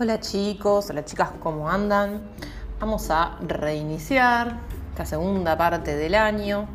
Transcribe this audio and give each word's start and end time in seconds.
Hola 0.00 0.20
chicos, 0.20 0.90
hola 0.90 1.04
chicas, 1.04 1.30
¿cómo 1.40 1.68
andan? 1.68 2.22
Vamos 2.78 3.10
a 3.10 3.36
reiniciar 3.40 4.60
esta 4.90 5.04
segunda 5.04 5.58
parte 5.58 5.96
del 5.96 6.14
año, 6.14 6.68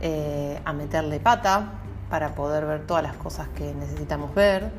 eh, 0.00 0.58
a 0.64 0.72
meterle 0.72 1.20
pata 1.20 1.72
para 2.08 2.34
poder 2.34 2.64
ver 2.64 2.86
todas 2.86 3.02
las 3.02 3.16
cosas 3.16 3.48
que 3.48 3.74
necesitamos 3.74 4.34
ver. 4.34 4.70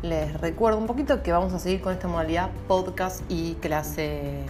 Les 0.00 0.40
recuerdo 0.40 0.78
un 0.78 0.86
poquito 0.86 1.24
que 1.24 1.32
vamos 1.32 1.52
a 1.54 1.58
seguir 1.58 1.80
con 1.80 1.92
esta 1.92 2.06
modalidad 2.06 2.50
podcast 2.68 3.22
y 3.28 3.54
clase 3.54 4.44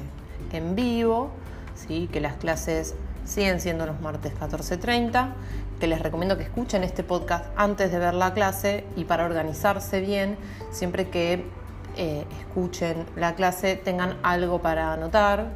en 0.52 0.74
vivo, 0.74 1.30
¿sí? 1.74 2.10
que 2.12 2.20
las 2.20 2.34
clases 2.34 2.94
siguen 3.24 3.62
siendo 3.62 3.86
los 3.86 3.98
martes 4.02 4.34
14.30, 4.38 5.32
que 5.80 5.86
les 5.86 6.02
recomiendo 6.02 6.36
que 6.36 6.42
escuchen 6.42 6.84
este 6.84 7.02
podcast 7.02 7.46
antes 7.56 7.90
de 7.90 7.98
ver 7.98 8.12
la 8.12 8.34
clase 8.34 8.84
y 8.94 9.04
para 9.04 9.24
organizarse 9.24 10.00
bien, 10.00 10.36
siempre 10.70 11.08
que 11.08 11.56
eh, 11.98 12.24
escuchen 12.40 13.04
la 13.16 13.34
clase, 13.34 13.74
tengan 13.74 14.18
algo 14.22 14.62
para 14.62 14.92
anotar 14.92 15.48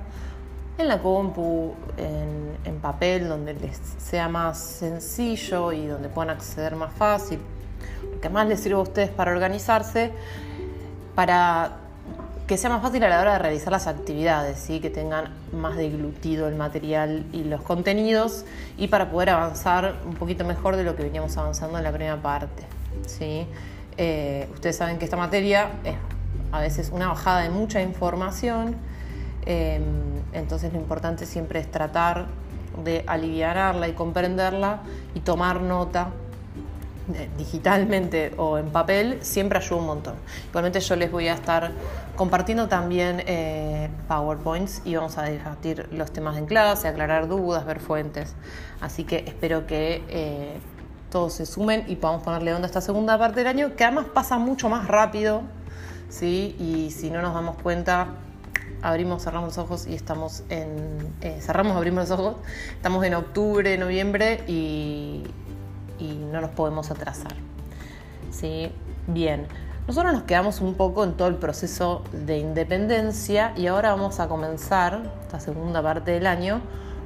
en 0.77 0.89
la 0.89 0.99
compu, 1.01 1.75
en, 1.97 2.81
papel, 2.81 3.29
donde 3.29 3.55
les 3.55 3.81
sea 3.99 4.29
más 4.29 4.59
sencillo 4.59 5.71
y 5.71 5.87
donde 5.87 6.09
puedan 6.09 6.31
acceder 6.31 6.75
más 6.75 6.93
fácil. 6.95 7.39
Lo 8.13 8.21
que 8.21 8.29
más 8.29 8.49
les 8.49 8.59
sirve 8.59 8.75
a 8.75 8.81
ustedes 8.81 9.11
para 9.11 9.31
organizarse, 9.31 10.11
para 11.15 11.77
que 12.49 12.57
sea 12.59 12.71
más 12.71 12.83
fácil 12.83 13.05
a 13.05 13.09
la 13.09 13.21
hora 13.21 13.35
de 13.35 13.39
realizar 13.39 13.71
las 13.71 13.87
actividades, 13.87 14.59
¿sí? 14.59 14.81
que 14.81 14.91
tengan 14.91 15.33
más 15.53 15.77
deglutido 15.77 16.49
el 16.49 16.57
material 16.57 17.25
y 17.33 17.45
los 17.45 17.63
contenidos 17.63 18.45
y 18.77 18.89
para 18.89 19.13
poder 19.13 19.31
avanzar 19.31 19.95
un 20.05 20.15
poquito 20.15 20.45
mejor 20.45 20.75
de 20.75 20.83
lo 20.83 20.97
que 20.97 21.05
veníamos 21.05 21.37
avanzando 21.37 21.79
en 21.79 21.85
la 21.85 21.93
primera 21.93 22.21
parte. 22.21 22.65
¿sí? 23.07 23.47
Eh, 23.97 24.49
ustedes 24.53 24.77
saben 24.77 24.99
que 24.99 25.05
esta 25.05 25.17
materia 25.17 25.71
es 25.85 25.95
a 26.53 26.61
veces 26.61 26.91
una 26.93 27.09
bajada 27.09 27.41
de 27.41 27.51
mucha 27.51 27.83
información, 27.83 28.77
em, 29.47 29.83
entonces 30.33 30.73
lo 30.73 30.79
importante 30.79 31.27
siempre 31.27 31.61
es 31.61 31.71
tratar 31.71 32.27
de 32.85 33.05
aliviarla 33.07 33.89
y 33.89 33.93
comprenderla 33.93 34.81
y 35.15 35.21
tomar 35.21 35.61
nota 35.61 36.11
digitalmente 37.37 38.33
o 38.37 38.59
en 38.59 38.71
papel 38.71 39.19
siempre 39.23 39.59
ayuda 39.59 39.81
un 39.81 39.87
montón. 39.87 40.15
Igualmente 40.49 40.81
yo 40.81 40.97
les 40.97 41.11
voy 41.11 41.29
a 41.29 41.35
estar 41.35 41.73
compartiendo 42.17 42.69
también 42.69 43.23
eh, 43.27 43.91
PowerPoints 44.07 44.83
y 44.85 44.95
vamos 44.95 45.19
a 45.19 45.23
debatir 45.23 45.89
los 45.93 46.13
temas 46.13 46.37
en 46.37 46.47
clase, 46.47 46.89
aclarar 46.89 47.29
dudas, 47.29 47.65
ver 47.67 47.81
fuentes. 47.81 48.35
Así 48.81 49.05
que 49.05 49.25
espero 49.27 49.67
que 49.67 50.05
eh, 50.09 50.61
todos 51.11 51.35
se 51.35 51.47
sumen 51.47 51.85
y 51.89 51.97
podamos 51.97 52.23
ponerle 52.23 52.55
onda 52.55 52.67
a 52.67 52.69
esta 52.69 52.81
segunda 52.81 53.19
parte 53.19 53.41
del 53.41 53.49
año, 53.49 53.77
que 53.77 53.85
además 53.85 54.07
pasa 54.13 54.39
mucho 54.39 54.69
más 54.69 54.87
rápido 54.87 55.43
¿sí? 56.13 56.55
Y 56.61 56.91
si 56.91 57.11
no 57.11 57.23
nos 57.23 57.35
damos 57.35 57.57
cuenta, 57.57 58.09
abrimos, 58.83 59.25
cerramos 59.25 59.57
los 59.57 59.59
ojos 59.59 59.87
y 59.87 59.95
estamos 59.95 60.45
en... 60.51 61.15
Eh, 61.23 61.39
cerramos, 61.41 61.77
abrimos 61.77 62.09
los 62.09 62.19
ojos, 62.19 62.37
estamos 62.73 63.05
en 63.05 63.15
octubre, 63.15 63.77
noviembre 63.79 64.45
y, 64.47 65.25
no 66.31 66.41
nos 66.41 66.51
podemos 66.51 66.91
atrasar. 66.91 67.35
¿sí? 68.31 68.73
Bien, 69.07 69.47
nosotros 69.87 70.13
nos 70.13 70.23
quedamos 70.25 70.61
un 70.61 70.75
poco 70.75 71.05
en 71.05 71.13
todo 71.13 71.29
el 71.29 71.37
proceso 71.37 72.03
de 72.13 72.39
independencia 72.39 73.53
y 73.55 73.67
ahora 73.67 73.91
vamos 73.91 74.19
a 74.19 74.29
comenzar, 74.29 75.13
esta 75.23 75.39
segunda 75.39 75.83
parte 75.83 76.11
del 76.11 76.27
año, 76.27 76.61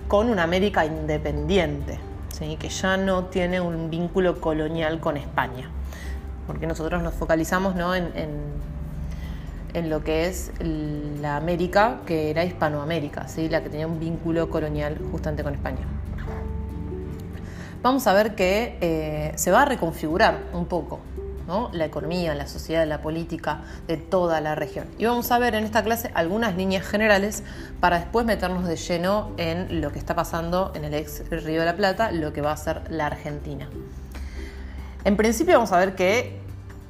con 0.08 0.30
una 0.30 0.44
América 0.44 0.86
independiente, 0.86 1.98
¿sí? 2.32 2.56
que 2.56 2.68
ya 2.68 2.96
no 2.96 3.24
tiene 3.24 3.60
un 3.60 3.90
vínculo 3.90 4.40
colonial 4.40 5.00
con 5.00 5.16
España, 5.16 5.68
porque 6.46 6.66
nosotros 6.66 7.02
nos 7.02 7.12
focalizamos 7.12 7.74
¿no? 7.74 7.94
en 7.94 8.12
lo 9.84 10.02
que 10.02 10.26
es 10.26 10.52
la 10.60 11.36
América, 11.36 12.00
que 12.06 12.30
era 12.30 12.44
Hispanoamérica, 12.44 13.28
¿sí? 13.28 13.48
la 13.48 13.62
que 13.62 13.68
tenía 13.68 13.86
un 13.86 14.00
vínculo 14.00 14.48
colonial 14.48 14.98
justamente 15.10 15.42
con 15.42 15.54
España. 15.54 15.86
Vamos 17.82 18.06
a 18.06 18.14
ver 18.14 18.34
que 18.34 18.78
eh, 18.80 19.32
se 19.36 19.50
va 19.50 19.62
a 19.62 19.64
reconfigurar 19.66 20.44
un 20.52 20.66
poco 20.66 21.00
¿no? 21.46 21.70
la 21.72 21.84
economía, 21.84 22.34
la 22.34 22.46
sociedad, 22.46 22.86
la 22.86 23.00
política 23.00 23.60
de 23.86 23.96
toda 23.96 24.40
la 24.40 24.54
región. 24.54 24.86
Y 24.98 25.04
vamos 25.04 25.30
a 25.30 25.38
ver 25.38 25.54
en 25.54 25.64
esta 25.64 25.82
clase 25.84 26.10
algunas 26.14 26.56
líneas 26.56 26.84
generales 26.86 27.42
para 27.78 27.98
después 27.98 28.26
meternos 28.26 28.66
de 28.66 28.76
lleno 28.76 29.32
en 29.36 29.80
lo 29.80 29.92
que 29.92 29.98
está 29.98 30.16
pasando 30.16 30.72
en 30.74 30.84
el 30.84 30.94
ex 30.94 31.28
Río 31.30 31.60
de 31.60 31.66
la 31.66 31.76
Plata, 31.76 32.10
lo 32.10 32.32
que 32.32 32.40
va 32.40 32.52
a 32.52 32.56
ser 32.56 32.82
la 32.90 33.06
Argentina. 33.06 33.68
En 35.04 35.16
principio 35.16 35.54
vamos 35.54 35.70
a 35.70 35.78
ver 35.78 35.94
que 35.94 36.45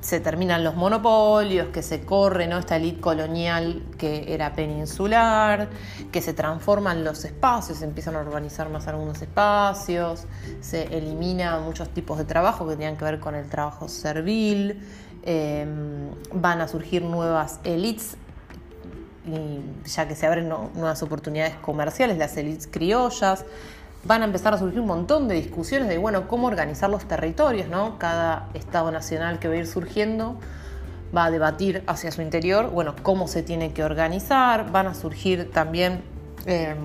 se 0.07 0.21
terminan 0.21 0.63
los 0.63 0.77
monopolios, 0.77 1.71
que 1.73 1.83
se 1.83 2.03
corre 2.03 2.45
esta 2.57 2.77
élite 2.77 3.01
colonial 3.01 3.83
que 3.99 4.33
era 4.33 4.53
peninsular, 4.53 5.69
que 6.13 6.23
se 6.23 6.33
transforman 6.33 7.03
los 7.03 7.25
espacios, 7.25 7.79
se 7.79 7.87
empiezan 7.87 8.15
a 8.15 8.21
urbanizar 8.21 8.69
más 8.69 8.87
algunos 8.87 9.21
espacios, 9.21 10.27
se 10.61 10.85
elimina 10.97 11.59
muchos 11.59 11.89
tipos 11.89 12.19
de 12.19 12.25
trabajo 12.25 12.69
que 12.69 12.75
tenían 12.75 12.97
que 12.97 13.05
ver 13.05 13.19
con 13.19 13.35
el 13.35 13.49
trabajo 13.49 13.89
servil, 13.89 14.81
em, 15.25 16.11
van 16.33 16.61
a 16.61 16.69
surgir 16.69 17.03
nuevas 17.03 17.59
élites, 17.65 18.17
ya 19.87 20.07
que 20.07 20.15
se 20.15 20.25
abren 20.25 20.49
nuevas 20.49 21.03
oportunidades 21.03 21.57
comerciales, 21.57 22.17
las 22.17 22.37
élites 22.37 22.69
criollas, 22.69 23.45
van 24.07 24.23
a 24.23 24.25
empezar 24.25 24.55
a 24.55 24.59
surgir 24.59 24.81
un 24.81 24.87
montón 24.87 25.29
de 25.29 25.35
discusiones 25.35 25.89
de, 25.89 25.99
bueno, 25.99 26.29
cómo 26.29 26.47
organizar 26.47 26.89
los 26.91 27.05
territorios, 27.07 27.69
¿no? 27.69 27.99
Cada 27.99 28.49
Estado 28.55 28.91
nacional 28.91 29.39
que 29.39 29.49
va 29.49 29.55
a 29.55 29.59
ir 29.59 29.67
surgiendo 29.67 30.37
va 31.17 31.27
a 31.27 31.31
debatir 31.31 31.83
hacia 31.87 32.11
su 32.11 32.23
interior, 32.23 32.71
bueno, 32.71 32.95
cómo 33.03 33.29
se 33.29 33.43
tiene 33.43 33.73
que 33.73 33.85
organizar, 33.85 34.71
van 34.71 34.89
a 34.89 34.95
surgir 34.95 35.51
también 35.51 36.03
em, 36.47 36.77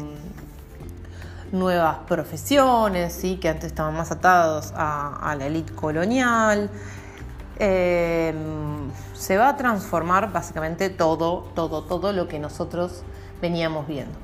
nuevas 1.52 1.98
profesiones, 2.08 3.14
¿sí? 3.14 3.38
que 3.38 3.50
antes 3.50 3.66
estaban 3.66 3.96
más 3.96 4.12
atados 4.12 4.74
a, 4.76 5.36
la 5.38 5.46
élite 5.46 5.74
colonial. 5.74 6.70
Em, 7.60 8.90
se 9.14 9.38
va 9.38 9.50
a 9.50 9.58
transformar 9.58 10.32
básicamente 10.32 10.90
todo, 10.90 11.52
todo, 11.54 11.84
todo 11.84 12.14
lo 12.14 12.28
que 12.28 12.40
nosotros 12.40 13.04
veníamos 13.42 13.88
viendo. 13.88 14.18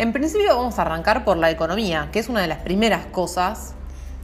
En 0.00 0.14
principio 0.14 0.56
vamos 0.56 0.78
a 0.78 0.82
arrancar 0.82 1.26
por 1.26 1.36
la 1.36 1.50
economía, 1.50 2.08
que 2.10 2.20
es 2.20 2.30
una 2.30 2.40
de 2.40 2.46
las 2.46 2.60
primeras 2.60 3.04
cosas 3.04 3.74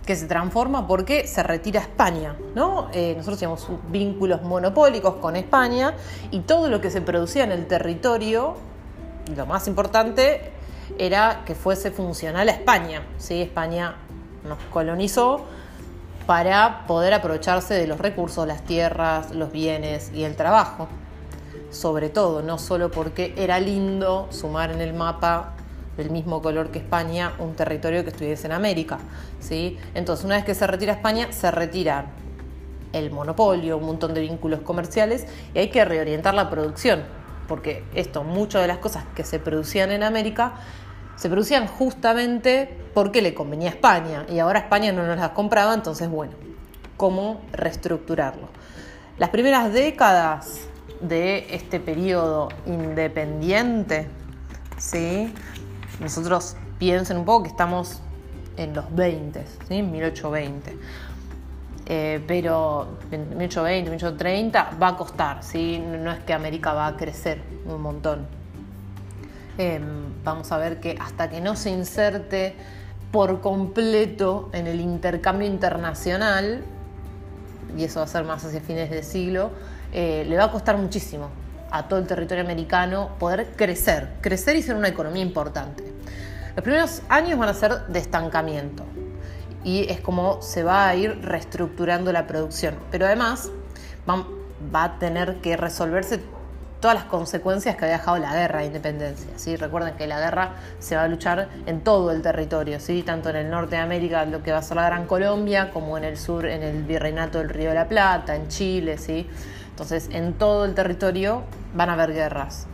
que 0.06 0.16
se 0.16 0.24
transforma 0.24 0.86
porque 0.86 1.26
se 1.26 1.42
retira 1.42 1.82
España. 1.82 2.34
¿no? 2.54 2.88
Eh, 2.94 3.12
nosotros 3.14 3.38
teníamos 3.38 3.68
vínculos 3.90 4.40
monopólicos 4.40 5.16
con 5.16 5.36
España 5.36 5.92
y 6.30 6.40
todo 6.40 6.70
lo 6.70 6.80
que 6.80 6.90
se 6.90 7.02
producía 7.02 7.44
en 7.44 7.52
el 7.52 7.66
territorio, 7.66 8.56
lo 9.36 9.44
más 9.44 9.68
importante 9.68 10.50
era 10.96 11.42
que 11.44 11.54
fuese 11.54 11.90
funcional 11.90 12.48
a 12.48 12.52
España. 12.52 13.02
¿sí? 13.18 13.42
España 13.42 13.96
nos 14.48 14.56
colonizó 14.72 15.44
para 16.24 16.86
poder 16.86 17.12
aprovecharse 17.12 17.74
de 17.74 17.86
los 17.86 17.98
recursos, 17.98 18.46
las 18.46 18.62
tierras, 18.62 19.30
los 19.32 19.52
bienes 19.52 20.10
y 20.14 20.24
el 20.24 20.36
trabajo. 20.36 20.88
Sobre 21.70 22.08
todo, 22.08 22.40
no 22.40 22.56
solo 22.56 22.90
porque 22.90 23.34
era 23.36 23.60
lindo 23.60 24.26
sumar 24.30 24.70
en 24.70 24.80
el 24.80 24.94
mapa 24.94 25.55
del 25.96 26.10
mismo 26.10 26.42
color 26.42 26.70
que 26.70 26.78
España 26.78 27.32
un 27.38 27.54
territorio 27.54 28.04
que 28.04 28.10
estuviese 28.10 28.46
en 28.46 28.52
América. 28.52 28.98
¿sí? 29.40 29.78
Entonces, 29.94 30.24
una 30.24 30.36
vez 30.36 30.44
que 30.44 30.54
se 30.54 30.66
retira 30.66 30.92
España, 30.92 31.32
se 31.32 31.50
retira 31.50 32.06
el 32.92 33.10
monopolio, 33.10 33.78
un 33.78 33.86
montón 33.86 34.14
de 34.14 34.20
vínculos 34.20 34.60
comerciales 34.60 35.26
y 35.54 35.58
hay 35.58 35.68
que 35.68 35.84
reorientar 35.84 36.34
la 36.34 36.50
producción, 36.50 37.02
porque 37.48 37.84
esto, 37.94 38.24
muchas 38.24 38.62
de 38.62 38.68
las 38.68 38.78
cosas 38.78 39.04
que 39.14 39.24
se 39.24 39.38
producían 39.38 39.90
en 39.90 40.02
América 40.02 40.54
se 41.16 41.28
producían 41.28 41.66
justamente 41.66 42.76
porque 42.94 43.22
le 43.22 43.34
convenía 43.34 43.70
a 43.70 43.72
España 43.72 44.26
y 44.28 44.38
ahora 44.38 44.60
España 44.60 44.92
no 44.92 45.06
nos 45.06 45.18
las 45.18 45.30
compraba, 45.30 45.74
entonces 45.74 46.08
bueno, 46.10 46.34
¿cómo 46.96 47.40
reestructurarlo? 47.52 48.48
Las 49.18 49.30
primeras 49.30 49.72
décadas 49.72 50.68
de 51.00 51.46
este 51.54 51.80
periodo 51.80 52.48
independiente, 52.66 54.08
¿sí? 54.78 55.32
Nosotros 56.00 56.56
piensen 56.78 57.16
un 57.16 57.24
poco 57.24 57.44
que 57.44 57.48
estamos 57.50 58.00
en 58.56 58.74
los 58.74 58.94
20, 58.94 59.44
¿sí? 59.68 59.82
1820. 59.82 60.76
Eh, 61.88 62.22
pero 62.26 62.98
en 63.12 63.28
1820, 63.38 63.90
1830 63.90 64.76
va 64.82 64.88
a 64.88 64.96
costar, 64.96 65.44
¿sí? 65.44 65.78
no 65.78 66.10
es 66.10 66.18
que 66.24 66.32
América 66.32 66.72
va 66.72 66.88
a 66.88 66.96
crecer 66.96 67.40
un 67.64 67.80
montón. 67.80 68.26
Em, 69.56 70.22
vamos 70.24 70.50
a 70.50 70.58
ver 70.58 70.80
que 70.80 70.98
hasta 71.00 71.30
que 71.30 71.40
no 71.40 71.54
se 71.54 71.70
inserte 71.70 72.56
por 73.12 73.40
completo 73.40 74.50
en 74.52 74.66
el 74.66 74.80
intercambio 74.80 75.46
internacional, 75.46 76.64
y 77.76 77.84
eso 77.84 78.00
va 78.00 78.06
a 78.06 78.08
ser 78.08 78.24
más 78.24 78.44
hacia 78.44 78.60
fines 78.60 78.90
de 78.90 79.04
siglo, 79.04 79.52
eh, 79.92 80.24
le 80.28 80.36
va 80.36 80.44
a 80.44 80.50
costar 80.50 80.76
muchísimo 80.76 81.30
a 81.70 81.88
todo 81.88 81.98
el 81.98 82.06
territorio 82.06 82.44
americano 82.44 83.10
poder 83.18 83.52
crecer, 83.56 84.08
crecer 84.20 84.56
y 84.56 84.62
ser 84.62 84.76
una 84.76 84.88
economía 84.88 85.22
importante. 85.22 85.84
Los 86.54 86.62
primeros 86.62 87.02
años 87.08 87.38
van 87.38 87.48
a 87.48 87.54
ser 87.54 87.86
de 87.86 87.98
estancamiento 87.98 88.84
y 89.62 89.90
es 89.90 90.00
como 90.00 90.40
se 90.42 90.62
va 90.62 90.88
a 90.88 90.94
ir 90.94 91.20
reestructurando 91.22 92.12
la 92.12 92.26
producción, 92.26 92.76
pero 92.90 93.06
además 93.06 93.50
va, 94.08 94.84
a 94.84 94.98
tener 94.98 95.36
que 95.40 95.56
resolverse 95.56 96.20
todas 96.80 96.94
las 96.94 97.04
consecuencias 97.06 97.76
que 97.76 97.84
había 97.84 97.98
dejado 97.98 98.18
la 98.18 98.32
guerra 98.32 98.60
de 98.60 98.66
independencia. 98.66 99.26
¿sí? 99.36 99.56
Recuerden 99.56 99.94
que 99.96 100.06
la 100.06 100.20
guerra 100.20 100.54
se 100.78 100.94
va 100.94 101.02
a 101.02 101.08
luchar 101.08 101.48
en 101.66 101.80
todo 101.80 102.12
el 102.12 102.22
territorio, 102.22 102.78
¿sí? 102.78 103.02
tanto 103.02 103.30
en 103.30 103.36
el 103.36 103.50
norte 103.50 103.76
de 103.76 103.82
América, 103.82 104.24
lo 104.24 104.42
que 104.42 104.52
va 104.52 104.58
a 104.58 104.62
ser 104.62 104.76
la 104.76 104.86
Gran 104.86 105.06
Colombia, 105.06 105.70
como 105.72 105.98
en 105.98 106.04
el 106.04 106.16
sur, 106.16 106.46
en 106.46 106.62
el 106.62 106.84
Virreinato 106.84 107.38
del 107.38 107.48
Río 107.48 107.70
de 107.70 107.74
la 107.74 107.88
Plata, 107.88 108.36
en 108.36 108.48
Chile. 108.48 108.98
¿sí? 108.98 109.28
Entonces, 109.76 110.08
en 110.10 110.32
todo 110.32 110.64
el 110.64 110.74
territorio 110.74 111.42
van 111.74 111.90
a 111.90 111.92
haber 111.92 112.14
guerras. 112.14 112.66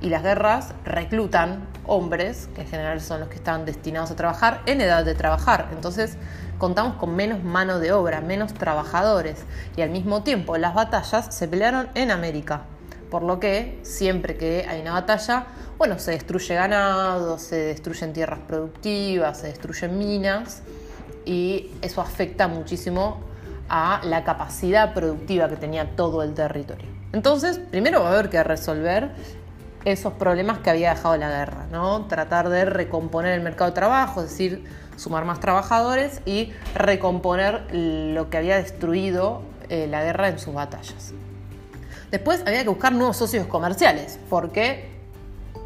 Y 0.00 0.08
las 0.08 0.24
guerras 0.24 0.74
reclutan 0.84 1.68
hombres, 1.86 2.48
que 2.56 2.62
en 2.62 2.66
general 2.66 3.00
son 3.00 3.20
los 3.20 3.28
que 3.28 3.36
están 3.36 3.64
destinados 3.64 4.10
a 4.10 4.16
trabajar, 4.16 4.62
en 4.66 4.80
edad 4.80 5.04
de 5.04 5.14
trabajar. 5.14 5.68
Entonces, 5.70 6.16
contamos 6.58 6.96
con 6.96 7.14
menos 7.14 7.44
mano 7.44 7.78
de 7.78 7.92
obra, 7.92 8.20
menos 8.22 8.54
trabajadores. 8.54 9.44
Y 9.76 9.82
al 9.82 9.90
mismo 9.90 10.24
tiempo, 10.24 10.58
las 10.58 10.74
batallas 10.74 11.32
se 11.32 11.46
pelearon 11.46 11.90
en 11.94 12.10
América. 12.10 12.62
Por 13.08 13.22
lo 13.22 13.38
que 13.38 13.78
siempre 13.84 14.36
que 14.36 14.66
hay 14.68 14.80
una 14.80 14.94
batalla, 14.94 15.46
bueno, 15.78 16.00
se 16.00 16.10
destruye 16.10 16.56
ganado, 16.56 17.38
se 17.38 17.54
destruyen 17.54 18.12
tierras 18.12 18.40
productivas, 18.48 19.38
se 19.38 19.46
destruyen 19.46 19.96
minas 19.96 20.62
y 21.24 21.70
eso 21.82 22.00
afecta 22.00 22.48
muchísimo 22.48 23.27
a 23.68 24.00
la 24.04 24.24
capacidad 24.24 24.94
productiva 24.94 25.48
que 25.48 25.56
tenía 25.56 25.96
todo 25.96 26.22
el 26.22 26.34
territorio. 26.34 26.86
Entonces, 27.12 27.58
primero 27.58 28.02
va 28.02 28.10
a 28.10 28.12
haber 28.12 28.30
que 28.30 28.42
resolver 28.42 29.10
esos 29.84 30.12
problemas 30.14 30.58
que 30.58 30.70
había 30.70 30.94
dejado 30.94 31.16
la 31.16 31.30
guerra, 31.30 31.66
¿no? 31.70 32.06
Tratar 32.06 32.48
de 32.48 32.64
recomponer 32.64 33.32
el 33.32 33.40
mercado 33.40 33.70
de 33.70 33.74
trabajo, 33.74 34.20
es 34.22 34.30
decir, 34.30 34.64
sumar 34.96 35.24
más 35.24 35.40
trabajadores 35.40 36.20
y 36.26 36.52
recomponer 36.74 37.66
lo 37.72 38.28
que 38.28 38.36
había 38.36 38.56
destruido 38.56 39.42
eh, 39.68 39.86
la 39.86 40.02
guerra 40.02 40.28
en 40.28 40.38
sus 40.38 40.52
batallas. 40.52 41.12
Después 42.10 42.42
había 42.46 42.62
que 42.62 42.68
buscar 42.68 42.92
nuevos 42.92 43.16
socios 43.16 43.46
comerciales, 43.46 44.18
porque 44.28 44.90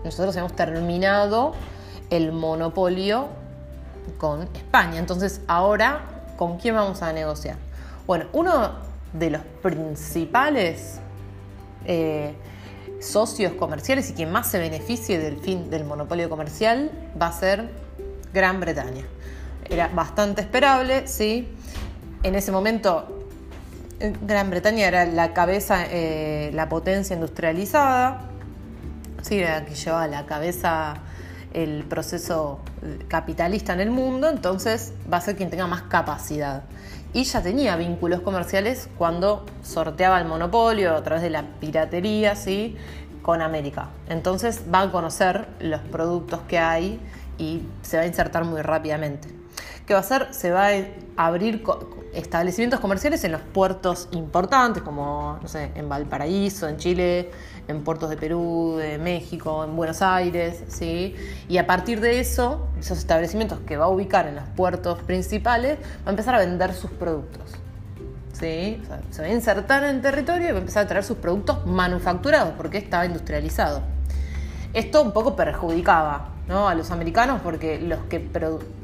nosotros 0.05 0.35
hemos 0.37 0.55
terminado 0.55 1.53
el 2.11 2.33
monopolio 2.33 3.29
con 4.19 4.43
España. 4.43 4.99
Entonces, 4.99 5.41
ahora, 5.47 6.03
¿con 6.37 6.59
quién 6.59 6.75
vamos 6.75 7.03
a 7.03 7.13
negociar? 7.13 7.57
Bueno, 8.07 8.27
uno 8.33 8.73
de 9.13 9.31
los 9.31 9.43
principales 9.63 10.99
eh, 11.85 12.35
socios 13.01 13.53
comerciales 13.53 14.11
y 14.11 14.15
quien 14.15 14.33
más 14.33 14.51
se 14.51 14.59
beneficie 14.59 15.19
del 15.19 15.39
fin 15.39 15.71
del 15.71 15.85
monopolio 15.85 16.29
comercial 16.29 16.91
va 17.21 17.29
a 17.29 17.33
ser 17.33 17.71
Gran 18.33 18.61
Bretaña. 18.61 19.05
Era 19.69 19.89
bastante 19.89 20.41
esperable, 20.41 21.07
¿sí? 21.07 21.49
En 22.23 22.35
ese 22.35 22.51
momento 22.51 23.29
Gran 24.23 24.51
Bretaña 24.51 24.89
era 24.89 25.05
la 25.05 25.33
cabeza, 25.33 25.85
eh, 25.89 26.51
la 26.55 26.69
potencia 26.69 27.15
industrializada, 27.15 28.23
sí, 29.23 29.39
era 29.39 29.65
que 29.65 29.75
llevaba 29.75 30.09
la 30.09 30.27
cabeza 30.27 30.95
el 31.53 31.85
proceso 31.85 32.61
capitalista 33.09 33.73
en 33.75 33.81
el 33.81 33.91
mundo, 33.91 34.29
entonces 34.29 34.93
va 35.13 35.19
a 35.19 35.21
ser 35.21 35.37
quien 35.37 35.51
tenga 35.51 35.67
más 35.67 35.83
capacidad. 35.83 36.65
Y 37.15 37.25
ya 37.25 37.43
tenía 37.43 37.77
vínculos 37.77 38.21
comerciales 38.21 38.89
cuando 38.97 39.45
sorteaba 39.63 40.19
el 40.19 40.27
monopolio 40.27 40.97
a 40.97 41.03
través 41.03 41.23
de 41.23 41.31
la 41.31 41.43
piratería, 41.61 42.37
¿sí? 42.37 42.77
con 43.23 43.41
América. 43.41 43.89
Entonces 44.09 44.65
va 44.73 44.83
a 44.83 44.91
conocer 44.91 45.47
los 45.61 45.81
productos 45.81 46.41
que 46.49 46.59
hay 46.59 47.01
y 47.39 47.63
se 47.83 47.97
va 47.97 48.03
a 48.03 48.07
insertar 48.07 48.45
muy 48.45 48.61
rápidamente. 48.63 49.42
¿Qué 49.87 49.95
va 49.95 49.99
a 49.99 50.03
hacer? 50.03 50.33
Se 50.33 50.51
va 50.51 50.69
a 51.17 51.27
abrir 51.27 51.65
establecimientos 52.15 52.79
comerciales 52.79 53.25
en 53.25 53.33
los 53.33 53.41
puertos 53.41 54.09
importantes, 54.13 54.83
como 54.83 55.39
no 55.43 55.49
sé, 55.49 55.73
en 55.75 55.89
Valparaíso, 55.89 56.69
en 56.69 56.77
Chile, 56.77 57.31
en 57.67 57.83
puertos 57.83 58.09
de 58.11 58.17
Perú, 58.17 58.77
de 58.79 58.99
México, 58.99 59.65
en 59.65 59.75
Buenos 59.75 60.01
Aires, 60.01 60.63
¿sí? 60.69 61.17
Y 61.49 61.59
a 61.59 61.67
partir 61.67 62.01
de 62.01 62.21
eso, 62.21 62.69
esos 62.79 62.99
establecimientos 62.99 63.59
que 63.61 63.77
va 63.77 63.87
a 63.87 63.89
ubicar 63.89 64.29
en 64.29 64.37
los 64.37 64.45
puertos 64.57 65.01
principales, 65.01 65.79
va 65.79 66.09
a 66.09 66.11
empezar 66.11 66.35
a 66.35 66.39
vender 66.39 66.75
sus 66.75 66.91
productos. 66.91 67.43
¿Sí? 68.33 68.83
se 69.11 69.23
va 69.23 69.29
a 69.29 69.31
insertar 69.31 69.85
en 69.85 69.97
el 69.97 70.03
territorio 70.03 70.49
y 70.49 70.53
va 70.53 70.59
a 70.59 70.61
empezar 70.61 70.85
a 70.85 70.89
traer 70.89 71.05
sus 71.05 71.19
productos 71.19 71.65
manufacturados 71.67 72.55
porque 72.57 72.79
estaba 72.79 73.05
industrializado. 73.07 73.83
Esto 74.73 75.03
un 75.03 75.13
poco 75.13 75.37
perjudicaba 75.37 76.32
¿no? 76.49 76.69
a 76.69 76.75
los 76.75 76.91
americanos 76.91 77.41
porque 77.43 77.81
los 77.81 78.01
que 78.05 78.29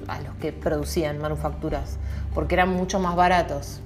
a 0.07 0.21
los 0.21 0.35
que 0.41 0.53
producían 0.53 1.19
manufacturas 1.19 1.99
porque 2.35 2.55
eran 2.55 2.71
mucho 2.71 2.99
más 3.01 3.17
baratos 3.17 3.81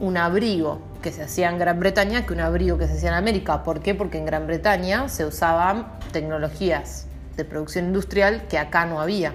un 0.00 0.16
abrigo 0.16 0.80
que 1.02 1.12
se 1.12 1.22
hacía 1.22 1.50
en 1.50 1.58
Gran 1.58 1.80
Bretaña 1.80 2.26
que 2.26 2.32
un 2.32 2.40
abrigo 2.40 2.78
que 2.78 2.86
se 2.86 2.94
hacía 2.94 3.10
en 3.10 3.16
América. 3.16 3.62
¿Por 3.62 3.80
qué? 3.80 3.94
Porque 3.94 4.18
en 4.18 4.26
Gran 4.26 4.46
Bretaña 4.46 5.08
se 5.08 5.24
usaban 5.24 5.88
tecnologías 6.12 7.06
de 7.36 7.44
producción 7.44 7.86
industrial 7.86 8.46
que 8.48 8.58
acá 8.58 8.86
no 8.86 9.00
había. 9.00 9.32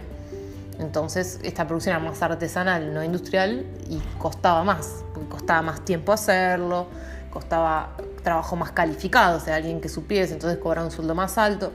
Entonces 0.80 1.40
esta 1.44 1.68
producción 1.68 1.96
era 1.96 2.04
más 2.04 2.22
artesanal, 2.22 2.94
no 2.94 3.04
industrial, 3.04 3.66
y 3.90 4.02
costaba 4.18 4.64
más, 4.64 5.04
porque 5.14 5.30
costaba 5.30 5.62
más 5.62 5.86
tiempo 5.86 6.12
hacerlo, 6.12 6.88
costaba 7.30 7.96
trabajo 8.24 8.56
más 8.56 8.72
calificado, 8.72 9.38
o 9.38 9.40
sea, 9.40 9.56
alguien 9.56 9.82
que 9.82 9.90
supiese, 9.90 10.34
entonces 10.34 10.60
cobraba 10.60 10.86
un 10.86 10.92
sueldo 10.92 11.14
más 11.14 11.38
alto, 11.38 11.72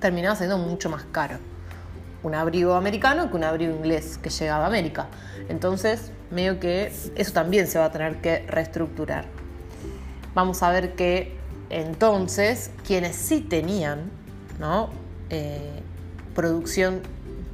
terminaba 0.00 0.36
siendo 0.36 0.58
mucho 0.58 0.90
más 0.90 1.04
caro 1.12 1.38
un 2.22 2.34
abrigo 2.34 2.74
americano 2.74 3.30
que 3.30 3.36
un 3.36 3.44
abrigo 3.44 3.74
inglés 3.74 4.18
que 4.22 4.30
llegaba 4.30 4.64
a 4.64 4.66
América. 4.66 5.06
Entonces, 5.48 6.12
medio 6.30 6.60
que 6.60 6.92
eso 7.14 7.32
también 7.32 7.66
se 7.66 7.78
va 7.78 7.86
a 7.86 7.92
tener 7.92 8.20
que 8.20 8.44
reestructurar. 8.46 9.24
Vamos 10.34 10.62
a 10.62 10.70
ver 10.70 10.94
que 10.94 11.36
entonces 11.70 12.70
quienes 12.86 13.16
sí 13.16 13.40
tenían 13.40 14.10
¿no? 14.58 14.90
Eh, 15.30 15.80
producción 16.34 17.00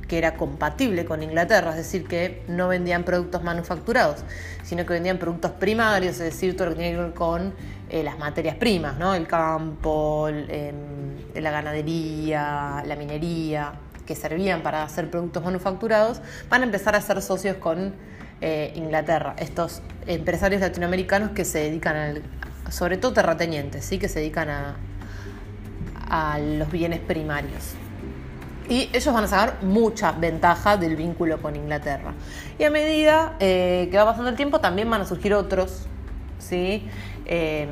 que 0.08 0.19
era 0.19 0.35
compatible 0.35 1.05
con 1.05 1.23
Inglaterra, 1.23 1.70
es 1.70 1.76
decir, 1.76 2.06
que 2.06 2.43
no 2.49 2.69
vendían 2.69 3.05
productos 3.05 3.43
manufacturados, 3.43 4.25
sino 4.62 4.87
que 4.87 4.93
vendían 4.93 5.19
productos 5.19 5.53
primarios, 5.53 6.14
es 6.14 6.20
decir, 6.20 6.56
todo 6.56 6.69
lo 6.69 6.75
que 6.75 6.81
tiene 6.81 6.97
que 6.97 7.03
ver 7.03 7.14
con 7.14 7.55
eh, 7.88 8.03
las 8.03 8.19
materias 8.19 8.56
primas, 8.56 8.99
¿no? 8.99 9.14
el 9.14 9.26
campo, 9.26 10.29
em, 10.29 10.75
la 11.35 11.50
ganadería, 11.50 12.82
la 12.87 12.97
minería, 12.97 13.73
que 14.06 14.14
servían 14.14 14.62
para 14.62 14.85
hacer 14.85 15.11
productos 15.11 15.44
manufacturados, 15.44 16.20
van 16.49 16.62
a 16.62 16.64
empezar 16.64 16.94
a 16.94 17.00
ser 17.00 17.20
socios 17.20 17.56
con 17.56 17.94
eh, 18.41 18.73
Inglaterra, 18.76 19.35
estos 19.38 19.82
empresarios 20.06 20.61
latinoamericanos 20.61 21.31
que 21.31 21.44
se 21.44 21.58
dedican 21.58 21.96
al, 21.96 22.22
sobre 22.70 22.96
todo 22.96 23.13
terratenientes, 23.13 23.84
¿sí? 23.84 23.98
que 23.98 24.08
se 24.08 24.20
dedican 24.20 24.51
a, 24.51 24.77
a 26.08 26.39
los 26.39 26.70
bienes 26.70 27.01
primarios. 27.01 27.75
Y 28.69 28.91
ellos 28.93 29.13
van 29.13 29.25
a 29.25 29.29
sacar 29.29 29.63
mucha 29.63 30.13
ventaja 30.13 30.77
del 30.77 30.96
vínculo 30.96 31.41
con 31.41 31.56
Inglaterra. 31.56 32.15
Y 32.58 32.65
a 32.65 32.70
medida 32.70 33.37
eh, 33.39 33.89
que 33.91 33.96
va 33.96 34.05
pasando 34.06 34.31
el 34.31 34.37
tiempo, 34.37 34.61
también 34.61 34.91
van 34.91 35.03
a 35.03 35.05
surgir 35.05 35.35
otros 35.35 35.87
¿sí? 36.39 36.89
Em, 37.25 37.69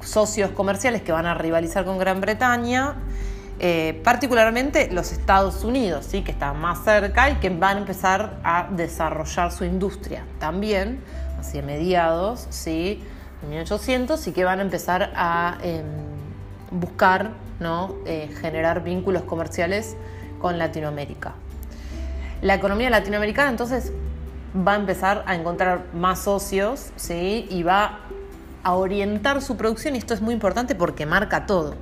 socios 0.00 0.50
comerciales 0.50 1.02
que 1.02 1.12
van 1.12 1.26
a 1.26 1.34
rivalizar 1.34 1.84
con 1.84 1.98
Gran 1.98 2.20
Bretaña 2.20 2.96
eh, 3.58 4.02
particularmente 4.04 4.90
los 4.92 5.12
Estados 5.12 5.64
Unidos, 5.64 6.06
¿sí? 6.06 6.22
que 6.22 6.32
están 6.32 6.60
más 6.60 6.84
cerca 6.84 7.30
y 7.30 7.36
que 7.36 7.48
van 7.48 7.78
a 7.78 7.80
empezar 7.80 8.38
a 8.44 8.68
desarrollar 8.70 9.50
su 9.50 9.64
industria 9.64 10.24
también, 10.38 11.00
hacia 11.40 11.62
mediados, 11.62 12.46
¿sí? 12.50 13.02
en 13.42 13.50
1800, 13.50 14.26
y 14.26 14.32
que 14.32 14.44
van 14.44 14.58
a 14.58 14.62
empezar 14.62 15.10
a 15.16 15.56
em, 15.62 15.86
buscar 16.70 17.30
¿no? 17.58 17.94
Eh, 18.04 18.28
generar 18.42 18.84
vínculos 18.84 19.22
comerciales 19.22 19.96
con 20.46 20.58
Latinoamérica. 20.58 21.34
La 22.40 22.54
economía 22.54 22.88
latinoamericana 22.88 23.50
entonces 23.50 23.90
va 24.56 24.74
a 24.74 24.76
empezar 24.76 25.24
a 25.26 25.34
encontrar 25.34 25.86
más 25.92 26.20
socios 26.20 26.90
¿sí? 26.94 27.48
y 27.50 27.64
va 27.64 27.98
a 28.62 28.74
orientar 28.74 29.42
su 29.42 29.56
producción, 29.56 29.96
y 29.96 29.98
esto 29.98 30.14
es 30.14 30.20
muy 30.20 30.34
importante 30.34 30.76
porque 30.76 31.04
marca 31.04 31.46
todo 31.46 31.74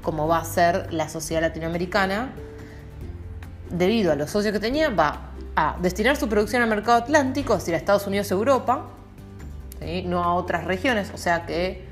como 0.00 0.26
va 0.26 0.38
a 0.38 0.44
ser 0.46 0.90
la 0.90 1.10
sociedad 1.10 1.42
latinoamericana, 1.42 2.30
debido 3.68 4.10
a 4.10 4.14
los 4.14 4.30
socios 4.30 4.54
que 4.54 4.60
tenía, 4.60 4.88
va 4.88 5.32
a 5.54 5.76
destinar 5.82 6.16
su 6.16 6.30
producción 6.30 6.62
al 6.62 6.70
mercado 6.70 6.96
atlántico, 6.96 7.52
es 7.52 7.58
decir, 7.58 7.74
a 7.74 7.76
Estados 7.76 8.06
Unidos 8.06 8.30
y 8.30 8.32
Europa, 8.32 8.86
no 10.06 10.24
a 10.24 10.32
otras 10.32 10.64
regiones, 10.64 11.10
o 11.12 11.18
sea 11.18 11.44
que 11.44 11.84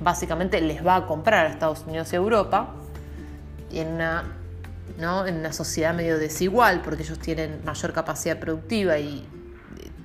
básicamente 0.00 0.62
les 0.62 0.84
va 0.84 0.96
a 0.96 1.06
comprar 1.06 1.44
a 1.44 1.50
Estados 1.50 1.84
Unidos 1.86 2.10
y 2.14 2.16
Europa, 2.16 2.70
y 3.70 3.80
en 3.80 3.88
una, 3.88 4.24
¿no? 4.98 5.26
en 5.26 5.36
una 5.36 5.52
sociedad 5.52 5.94
medio 5.94 6.18
desigual, 6.18 6.82
porque 6.82 7.02
ellos 7.02 7.18
tienen 7.18 7.60
mayor 7.64 7.92
capacidad 7.92 8.38
productiva 8.38 8.98
y 8.98 9.26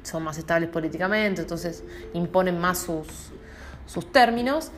son 0.03 0.23
más 0.23 0.37
estables 0.37 0.69
políticamente, 0.69 1.41
entonces 1.41 1.83
imponen 2.13 2.59
más 2.59 2.79
sus, 2.79 3.07
sus 3.85 4.11
términos, 4.11 4.71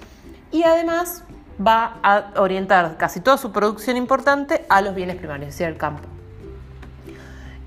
y 0.52 0.64
además 0.64 1.24
va 1.66 2.00
a 2.02 2.32
orientar 2.38 2.98
casi 2.98 3.20
toda 3.20 3.38
su 3.38 3.52
producción 3.52 3.98
importante 3.98 4.66
a 4.70 4.82
los 4.82 4.96
bienes 4.96 5.18
primarios, 5.18 5.50
es 5.50 5.56
decir, 5.56 5.68
al 5.68 5.78
campo. 5.78 6.08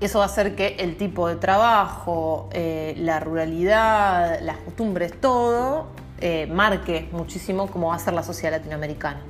Eso 0.01 0.19
va 0.19 0.25
a 0.25 0.27
hacer 0.27 0.55
que 0.55 0.75
el 0.79 0.97
tipo 0.97 1.29
de 1.29 1.37
trabajo, 1.37 2.49
eh, 2.51 2.93
la 2.97 3.21
ruralidad, 3.21 4.41
las 4.41 4.57
costumbres, 4.57 5.13
todo 5.21 5.87
eh, 6.19 6.47
marque 6.47 7.07
muchísimo 7.13 7.67
cómo 7.67 7.87
va 7.87 7.95
a 7.95 7.99
ser 7.99 8.13
la 8.13 8.23
sociedad 8.23 8.51
latinoamericana. 8.57 9.21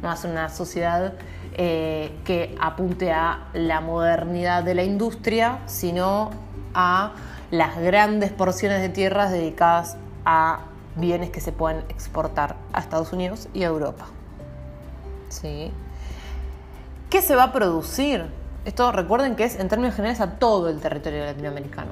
No 0.00 0.08
va 0.08 0.14
a 0.14 0.16
ser 0.16 0.30
una 0.30 0.48
sociedad 0.48 1.14
eh, 1.58 2.12
que 2.26 2.54
apunte 2.60 3.12
a 3.12 3.48
la 3.54 3.80
modernidad 3.80 4.62
de 4.62 4.74
la 4.74 4.84
industria, 4.84 5.60
sino 5.64 6.30
a 6.74 7.12
las 7.50 7.78
grandes 7.78 8.30
porciones 8.30 8.82
de 8.82 8.90
tierras 8.90 9.30
dedicadas 9.30 9.96
a 10.26 10.60
bienes 10.96 11.30
que 11.30 11.40
se 11.40 11.52
pueden 11.52 11.78
exportar 11.88 12.56
a 12.74 12.80
Estados 12.80 13.14
Unidos 13.14 13.48
y 13.54 13.62
a 13.62 13.68
Europa. 13.68 14.04
¿Sí? 15.30 15.72
¿Qué 17.08 17.22
se 17.22 17.34
va 17.34 17.44
a 17.44 17.52
producir? 17.52 18.26
Esto 18.66 18.92
recuerden 18.92 19.34
que 19.34 19.44
es 19.44 19.58
en 19.58 19.68
términos 19.68 19.94
generales 19.94 20.20
a 20.20 20.32
todo 20.32 20.68
el 20.68 20.78
territorio 20.80 21.24
latinoamericano. 21.24 21.90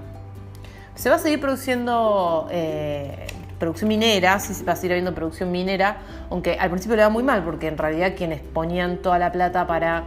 Se 0.94 1.08
va 1.08 1.16
a 1.16 1.18
seguir 1.18 1.40
produciendo 1.40 2.48
eh, 2.50 3.26
producción 3.64 3.88
minera, 3.88 4.38
sí 4.40 4.62
va 4.62 4.74
a 4.74 4.76
seguir 4.76 4.92
habiendo 4.92 5.14
producción 5.14 5.50
minera, 5.50 5.96
aunque 6.28 6.58
al 6.58 6.68
principio 6.68 6.96
le 6.96 7.02
va 7.02 7.08
muy 7.08 7.22
mal, 7.22 7.42
porque 7.44 7.68
en 7.68 7.78
realidad 7.78 8.12
quienes 8.14 8.40
ponían 8.40 8.98
toda 8.98 9.18
la 9.18 9.32
plata 9.32 9.66
para, 9.66 10.04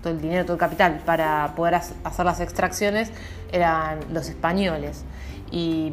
todo 0.00 0.12
el 0.12 0.20
dinero, 0.20 0.44
todo 0.44 0.54
el 0.54 0.60
capital, 0.60 1.00
para 1.04 1.54
poder 1.56 1.74
hacer 1.74 2.24
las 2.24 2.38
extracciones 2.40 3.10
eran 3.50 3.98
los 4.12 4.28
españoles. 4.28 5.04
Y 5.50 5.92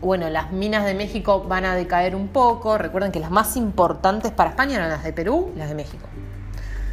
bueno, 0.00 0.30
las 0.30 0.52
minas 0.52 0.86
de 0.86 0.94
México 0.94 1.44
van 1.46 1.66
a 1.66 1.74
decaer 1.74 2.16
un 2.16 2.28
poco. 2.28 2.78
Recuerden 2.78 3.12
que 3.12 3.20
las 3.20 3.30
más 3.30 3.56
importantes 3.56 4.32
para 4.32 4.50
España 4.50 4.76
eran 4.76 4.88
las 4.88 5.04
de 5.04 5.12
Perú 5.12 5.52
y 5.54 5.58
las 5.58 5.68
de 5.68 5.74
México. 5.74 6.06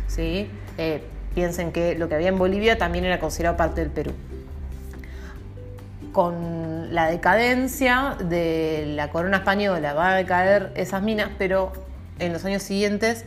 ¿Sí? 0.07 0.49
Eh, 0.77 1.01
piensen 1.33 1.71
que 1.71 1.97
lo 1.97 2.09
que 2.09 2.15
había 2.15 2.27
en 2.27 2.37
Bolivia 2.37 2.77
también 2.77 3.05
era 3.05 3.21
considerado 3.21 3.55
parte 3.55 3.79
del 3.79 3.89
Perú. 3.89 4.11
Con 6.11 6.76
la 6.89 7.08
decadencia 7.08 8.15
de 8.20 8.94
la 8.96 9.10
corona 9.10 9.38
española 9.38 9.94
van 9.94 10.13
a 10.13 10.15
decaer 10.15 10.72
esas 10.75 11.01
minas, 11.01 11.29
pero 11.38 11.74
en 12.20 12.34
los 12.34 12.44
años 12.46 12.63
siguientes 12.63 13.25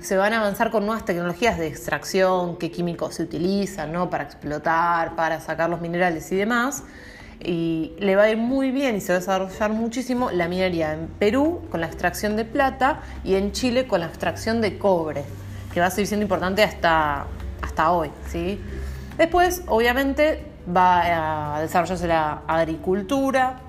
se 0.00 0.16
van 0.16 0.32
a 0.32 0.40
avanzar 0.40 0.70
con 0.70 0.86
nuevas 0.86 1.04
tecnologías 1.04 1.58
de 1.58 1.66
extracción, 1.66 2.56
qué 2.56 2.70
químicos 2.70 3.16
se 3.16 3.24
utilizan 3.24 3.92
¿no? 3.92 4.10
para 4.10 4.24
explotar, 4.24 5.16
para 5.16 5.40
sacar 5.40 5.68
los 5.70 5.80
minerales 5.80 6.30
y 6.30 6.36
demás 6.36 6.84
y 7.40 7.92
le 7.98 8.16
va 8.16 8.24
a 8.24 8.30
ir 8.30 8.36
muy 8.36 8.70
bien 8.70 8.96
y 8.96 9.00
se 9.00 9.12
va 9.12 9.16
a 9.16 9.20
desarrollar 9.20 9.72
muchísimo 9.72 10.30
la 10.30 10.48
minería 10.48 10.92
en 10.92 11.06
Perú 11.06 11.62
con 11.70 11.80
la 11.80 11.86
extracción 11.86 12.36
de 12.36 12.44
plata 12.44 13.00
y 13.24 13.34
en 13.36 13.52
Chile 13.52 13.86
con 13.86 14.00
la 14.00 14.06
extracción 14.06 14.60
de 14.60 14.78
cobre, 14.78 15.24
que 15.72 15.80
va 15.80 15.86
a 15.86 15.90
seguir 15.90 16.08
siendo 16.08 16.24
importante 16.24 16.62
hasta, 16.64 17.26
hasta 17.62 17.92
hoy. 17.92 18.10
¿sí? 18.28 18.60
Después, 19.16 19.62
obviamente, 19.66 20.46
va 20.74 21.56
a 21.56 21.60
desarrollarse 21.60 22.06
la 22.06 22.42
agricultura, 22.46 23.60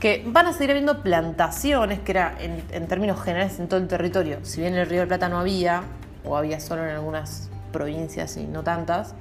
que 0.00 0.24
van 0.26 0.46
a 0.46 0.52
seguir 0.52 0.70
habiendo 0.70 1.02
plantaciones, 1.02 2.00
que 2.00 2.12
era 2.12 2.34
en, 2.40 2.86
términos 2.88 3.22
generales 3.22 3.58
en 3.60 3.68
todo 3.68 3.78
el 3.78 3.88
territorio. 3.88 4.38
Si 4.42 4.60
bien 4.60 4.74
en 4.74 4.80
el 4.80 4.88
Río 4.88 5.02
de 5.02 5.06
Plata 5.06 5.28
no 5.28 5.38
había, 5.38 5.82
o 6.24 6.36
había 6.36 6.58
solo 6.60 6.84
en 6.84 6.90
algunas 6.90 7.50
provincias 7.72 8.36
y 8.36 8.46
no 8.46 8.62
tantas, 8.62 9.14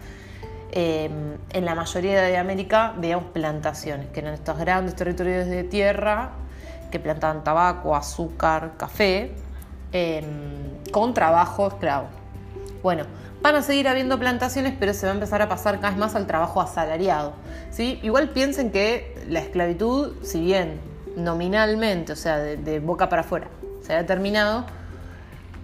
Em, 0.74 1.38
en 1.52 1.66
la 1.66 1.76
mayoría 1.76 2.22
de 2.22 2.38
América 2.38 2.94
veíamos 2.98 3.26
plantaciones, 3.34 4.08
que 4.08 4.22
eran 4.22 4.34
estos 4.34 4.58
grandes 4.58 4.96
territorios 4.96 5.46
de 5.48 5.66
tierra 5.66 6.30
que 6.90 6.98
plantaban 6.98 7.44
tabaco, 7.44 7.94
azúcar, 7.94 8.72
café, 8.78 9.34
em, 9.92 10.24
con 10.92 11.14
trabajo 11.14 11.68
esclavo. 11.68 12.08
Bueno, 12.82 13.04
van 13.42 13.56
a 13.56 13.62
seguir 13.62 13.88
habiendo 13.88 14.20
plantaciones, 14.20 14.74
pero 14.80 14.94
se 14.94 15.06
va 15.06 15.12
a 15.12 15.16
empezar 15.16 15.42
a 15.42 15.50
pasar 15.50 15.78
cada 15.80 15.90
vez 15.90 16.00
más 16.00 16.16
al 16.16 16.28
trabajo 16.28 16.62
asalariado. 16.62 17.34
¿sí? 17.72 18.00
Igual 18.04 18.30
piensen 18.30 18.72
que 18.72 19.16
la 19.28 19.40
esclavitud, 19.40 20.14
si 20.24 20.42
bien 20.42 20.80
nominalmente, 21.16 22.14
o 22.14 22.16
sea, 22.16 22.38
de, 22.38 22.80
boca 22.80 23.10
para 23.10 23.22
afuera, 23.22 23.48
se 23.82 23.94
ha 23.96 24.06
terminado, 24.06 24.66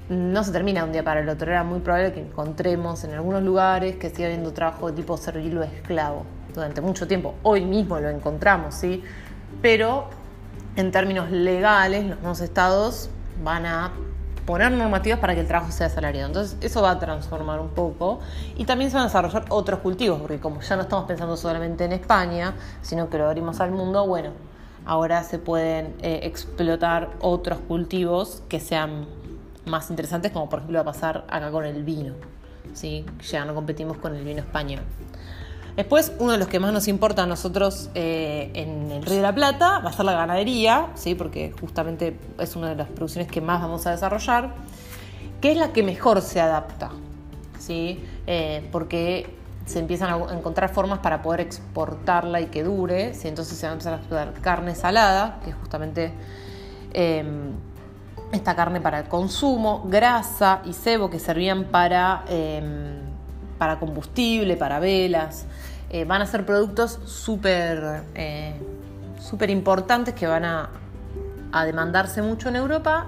no 0.09 0.43
se 0.43 0.51
termina 0.51 0.83
un 0.83 0.91
día 0.91 1.03
para 1.03 1.19
el 1.19 1.29
otro. 1.29 1.51
Era 1.51 1.63
muy 1.63 1.79
probable 1.79 2.13
que 2.13 2.21
encontremos 2.21 3.03
en 3.03 3.13
algunos 3.13 3.43
lugares 3.43 3.97
que 3.97 4.09
siga 4.09 4.27
habiendo 4.27 4.53
trabajo 4.53 4.87
de 4.89 4.93
tipo 4.93 5.17
servil 5.17 5.57
o 5.57 5.63
esclavo 5.63 6.25
durante 6.53 6.81
mucho 6.81 7.07
tiempo. 7.07 7.35
Hoy 7.43 7.65
mismo 7.65 7.99
lo 7.99 8.09
encontramos, 8.09 8.73
¿sí? 8.73 9.03
Pero 9.61 10.09
en 10.75 10.91
términos 10.91 11.29
legales, 11.29 12.05
los 12.05 12.19
nuevos 12.19 12.41
estados 12.41 13.09
van 13.43 13.65
a 13.65 13.91
poner 14.47 14.71
normativas 14.71 15.19
para 15.19 15.35
que 15.35 15.41
el 15.41 15.47
trabajo 15.47 15.71
sea 15.73 15.87
asalariado. 15.87 16.27
Entonces, 16.27 16.57
eso 16.61 16.81
va 16.81 16.91
a 16.91 16.99
transformar 16.99 17.59
un 17.59 17.67
poco. 17.67 18.21
Y 18.55 18.63
también 18.63 18.89
se 18.89 18.95
van 18.95 19.03
a 19.03 19.07
desarrollar 19.07 19.45
otros 19.49 19.81
cultivos, 19.81 20.21
porque 20.21 20.39
como 20.39 20.61
ya 20.61 20.77
no 20.77 20.83
estamos 20.83 21.05
pensando 21.05 21.35
solamente 21.35 21.83
en 21.83 21.91
España, 21.91 22.55
sino 22.81 23.09
que 23.09 23.17
lo 23.17 23.27
abrimos 23.27 23.59
al 23.59 23.71
mundo, 23.71 24.07
bueno, 24.07 24.31
ahora 24.85 25.21
se 25.23 25.37
pueden 25.37 25.95
eh, 26.01 26.21
explotar 26.23 27.09
otros 27.19 27.59
cultivos 27.67 28.41
que 28.47 28.61
sean 28.61 29.05
más 29.65 29.89
interesantes, 29.89 30.31
como 30.31 30.49
por 30.49 30.59
ejemplo 30.59 30.77
va 30.77 30.89
a 30.89 30.93
pasar 30.93 31.25
acá 31.27 31.51
con 31.51 31.65
el 31.65 31.83
vino. 31.83 32.13
¿sí? 32.73 33.05
Ya 33.29 33.43
no 33.43 33.53
competimos 33.53 33.97
con 33.97 34.15
el 34.15 34.23
vino 34.23 34.39
español. 34.39 34.81
Después, 35.77 36.11
uno 36.17 36.31
de 36.31 36.39
los 36.39 36.47
que 36.47 36.59
más 36.59 36.73
nos 36.73 36.87
importa 36.87 37.23
a 37.23 37.25
nosotros 37.27 37.91
eh, 37.93 38.49
en 38.55 38.91
el 38.91 39.03
Río 39.03 39.17
de 39.17 39.21
la 39.21 39.35
Plata 39.35 39.77
va 39.77 39.91
a 39.91 39.93
ser 39.93 40.05
la 40.05 40.13
ganadería, 40.13 40.87
¿sí? 40.95 41.13
porque 41.13 41.53
justamente 41.61 42.17
es 42.39 42.55
una 42.55 42.69
de 42.69 42.75
las 42.75 42.89
producciones 42.89 43.31
que 43.31 43.41
más 43.41 43.61
vamos 43.61 43.85
a 43.85 43.91
desarrollar, 43.91 44.55
que 45.39 45.51
es 45.51 45.57
la 45.57 45.73
que 45.73 45.83
mejor 45.83 46.23
se 46.23 46.41
adapta, 46.41 46.89
¿sí? 47.59 48.03
Eh, 48.25 48.67
porque 48.71 49.29
se 49.67 49.77
empiezan 49.77 50.09
a 50.09 50.33
encontrar 50.33 50.73
formas 50.73 50.97
para 50.97 51.21
poder 51.21 51.41
exportarla 51.41 52.41
y 52.41 52.47
que 52.47 52.63
dure, 52.63 53.13
¿sí? 53.13 53.27
entonces 53.27 53.55
se 53.55 53.67
va 53.67 53.71
a 53.71 53.73
empezar 53.73 53.93
a 53.93 53.97
explotar 53.97 54.33
carne 54.41 54.73
salada, 54.73 55.39
que 55.43 55.51
es 55.51 55.55
justamente 55.57 56.11
eh, 56.91 57.23
esta 58.31 58.55
carne 58.55 58.81
para 58.81 58.99
el 58.99 59.07
consumo, 59.07 59.83
grasa 59.87 60.61
y 60.65 60.73
cebo 60.73 61.09
que 61.09 61.19
servían 61.19 61.65
para, 61.65 62.23
em, 62.29 63.06
para 63.57 63.79
combustible, 63.79 64.57
para 64.57 64.79
velas. 64.79 65.45
Eh, 65.89 66.03
van 66.03 66.21
a 66.21 66.25
ser 66.25 66.45
productos 66.45 66.99
súper 67.05 68.01
eh, 68.13 68.53
importantes 69.47 70.13
que 70.13 70.27
van 70.27 70.45
a, 70.45 70.69
demandarse 71.65 72.21
mucho 72.21 72.49
en 72.49 72.55
Europa 72.55 73.07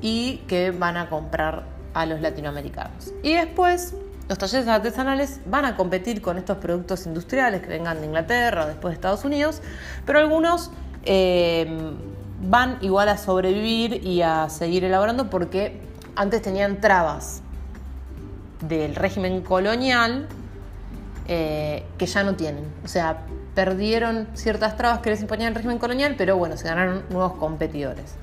y 0.00 0.38
que 0.48 0.70
van 0.70 0.96
a 0.96 1.10
comprar 1.10 1.64
a 1.92 2.06
los 2.06 2.20
latinoamericanos. 2.22 3.12
Y 3.22 3.34
después 3.34 3.94
los 4.28 4.38
talleres 4.38 4.66
artesanales 4.68 5.40
van 5.44 5.66
a 5.66 5.76
competir 5.76 6.22
con 6.22 6.38
estos 6.38 6.56
productos 6.58 7.04
industriales 7.04 7.60
que 7.60 7.68
vengan 7.68 8.00
de 8.00 8.06
Inglaterra 8.06 8.64
o 8.64 8.66
después 8.68 8.92
de 8.92 8.94
Estados 8.94 9.24
Unidos, 9.26 9.60
pero 10.06 10.20
algunos 10.20 10.70
em, 11.04 11.94
van 12.40 12.78
igual 12.80 13.10
a 13.10 13.18
sobrevivir 13.18 14.02
y 14.06 14.22
a 14.22 14.48
seguir 14.48 14.84
elaborando 14.84 15.28
porque 15.28 15.78
antes 16.16 16.40
tenían 16.40 16.80
trabas 16.80 17.42
del 18.62 18.94
régimen 18.94 19.42
colonial 19.42 20.26
eh, 21.28 21.84
que 21.98 22.06
ya 22.06 22.22
no 22.22 22.34
tienen. 22.34 22.64
O 22.84 22.88
sea, 22.88 23.24
perdieron 23.54 24.28
ciertas 24.34 24.76
trabas 24.76 25.00
que 25.00 25.10
les 25.10 25.20
imponía 25.20 25.48
el 25.48 25.54
régimen 25.54 25.78
colonial, 25.78 26.14
pero 26.16 26.36
bueno, 26.36 26.56
se 26.56 26.64
ganaron 26.64 27.04
nuevos 27.10 27.34
competidores. 27.34 28.14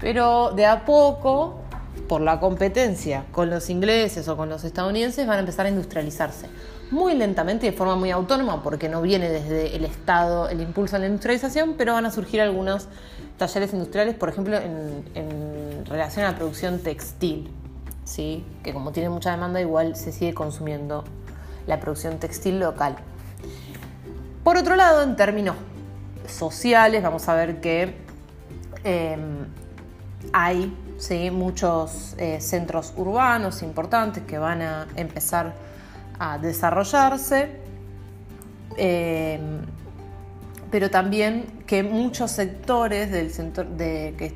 Pero 0.00 0.50
de 0.50 0.66
a 0.66 0.84
poco, 0.84 1.60
por 2.08 2.20
la 2.20 2.40
competencia 2.40 3.24
con 3.32 3.50
los 3.50 3.70
ingleses 3.70 4.26
o 4.28 4.36
con 4.36 4.48
los 4.48 4.64
estadounidenses, 4.64 5.26
van 5.26 5.36
a 5.36 5.40
empezar 5.40 5.66
a 5.66 5.68
industrializarse 5.68 6.46
muy 6.92 7.14
lentamente 7.14 7.66
y 7.66 7.70
de 7.70 7.76
forma 7.76 7.96
muy 7.96 8.10
autónoma, 8.10 8.62
porque 8.62 8.88
no 8.88 9.00
viene 9.00 9.30
desde 9.30 9.74
el 9.74 9.84
Estado 9.84 10.48
el 10.50 10.60
impulso 10.60 10.96
a 10.96 10.98
la 10.98 11.06
industrialización, 11.06 11.74
pero 11.76 11.94
van 11.94 12.04
a 12.04 12.10
surgir 12.10 12.40
algunos 12.42 12.86
talleres 13.38 13.72
industriales, 13.72 14.14
por 14.14 14.28
ejemplo, 14.28 14.58
en, 14.58 15.86
relación 15.86 16.24
a 16.26 16.30
la 16.30 16.36
producción 16.36 16.78
textil, 16.78 17.50
¿sí? 18.04 18.44
que 18.62 18.72
como 18.72 18.92
tiene 18.92 19.08
mucha 19.08 19.30
demanda, 19.30 19.60
igual 19.60 19.96
se 19.96 20.12
sigue 20.12 20.34
consumiendo 20.34 21.04
la 21.66 21.80
producción 21.80 22.18
textil 22.18 22.58
local. 22.60 22.96
Por 24.44 24.56
otro 24.56 24.76
lado, 24.76 25.02
en 25.02 25.16
términos 25.16 25.56
sociales, 26.26 27.02
vamos 27.02 27.28
a 27.28 27.34
ver 27.34 27.60
que 27.60 27.94
em, 28.84 29.46
hay 30.32 30.76
¿sí? 30.98 31.30
muchos 31.30 32.14
eh, 32.18 32.40
centros 32.40 32.92
urbanos 32.96 33.62
importantes 33.62 34.24
que 34.24 34.38
van 34.38 34.62
a 34.62 34.88
empezar 34.96 35.54
a 36.18 36.38
desarrollarse, 36.38 37.50
eh, 38.76 39.40
pero 40.70 40.90
también 40.90 41.64
que 41.66 41.82
muchos 41.82 42.30
sectores 42.30 43.10
del, 43.10 43.30
centro, 43.30 43.64
de, 43.64 44.34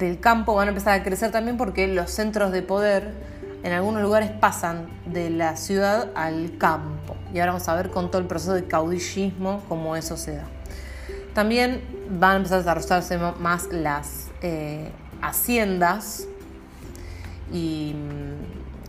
del 0.00 0.18
campo 0.18 0.54
van 0.54 0.68
a 0.68 0.70
empezar 0.70 0.98
a 0.98 1.02
crecer 1.04 1.30
también 1.30 1.56
porque 1.56 1.86
los 1.86 2.10
centros 2.10 2.50
de 2.50 2.62
poder 2.62 3.12
en 3.62 3.72
algunos 3.72 4.02
lugares 4.02 4.30
pasan 4.30 4.88
de 5.06 5.30
la 5.30 5.56
ciudad 5.56 6.08
al 6.14 6.56
campo. 6.58 7.14
Y 7.32 7.38
ahora 7.38 7.52
vamos 7.52 7.68
a 7.68 7.74
ver 7.74 7.90
con 7.90 8.10
todo 8.10 8.20
el 8.20 8.26
proceso 8.26 8.54
de 8.54 8.64
caudillismo 8.64 9.62
cómo 9.68 9.96
eso 9.96 10.16
se 10.16 10.36
da. 10.36 10.44
También 11.34 11.82
van 12.10 12.32
a 12.32 12.36
empezar 12.36 12.56
a 12.56 12.74
desarrollarse 12.74 13.18
más 13.38 13.68
las 13.70 14.28
eh, 14.42 14.90
haciendas 15.22 16.26
y 17.52 17.94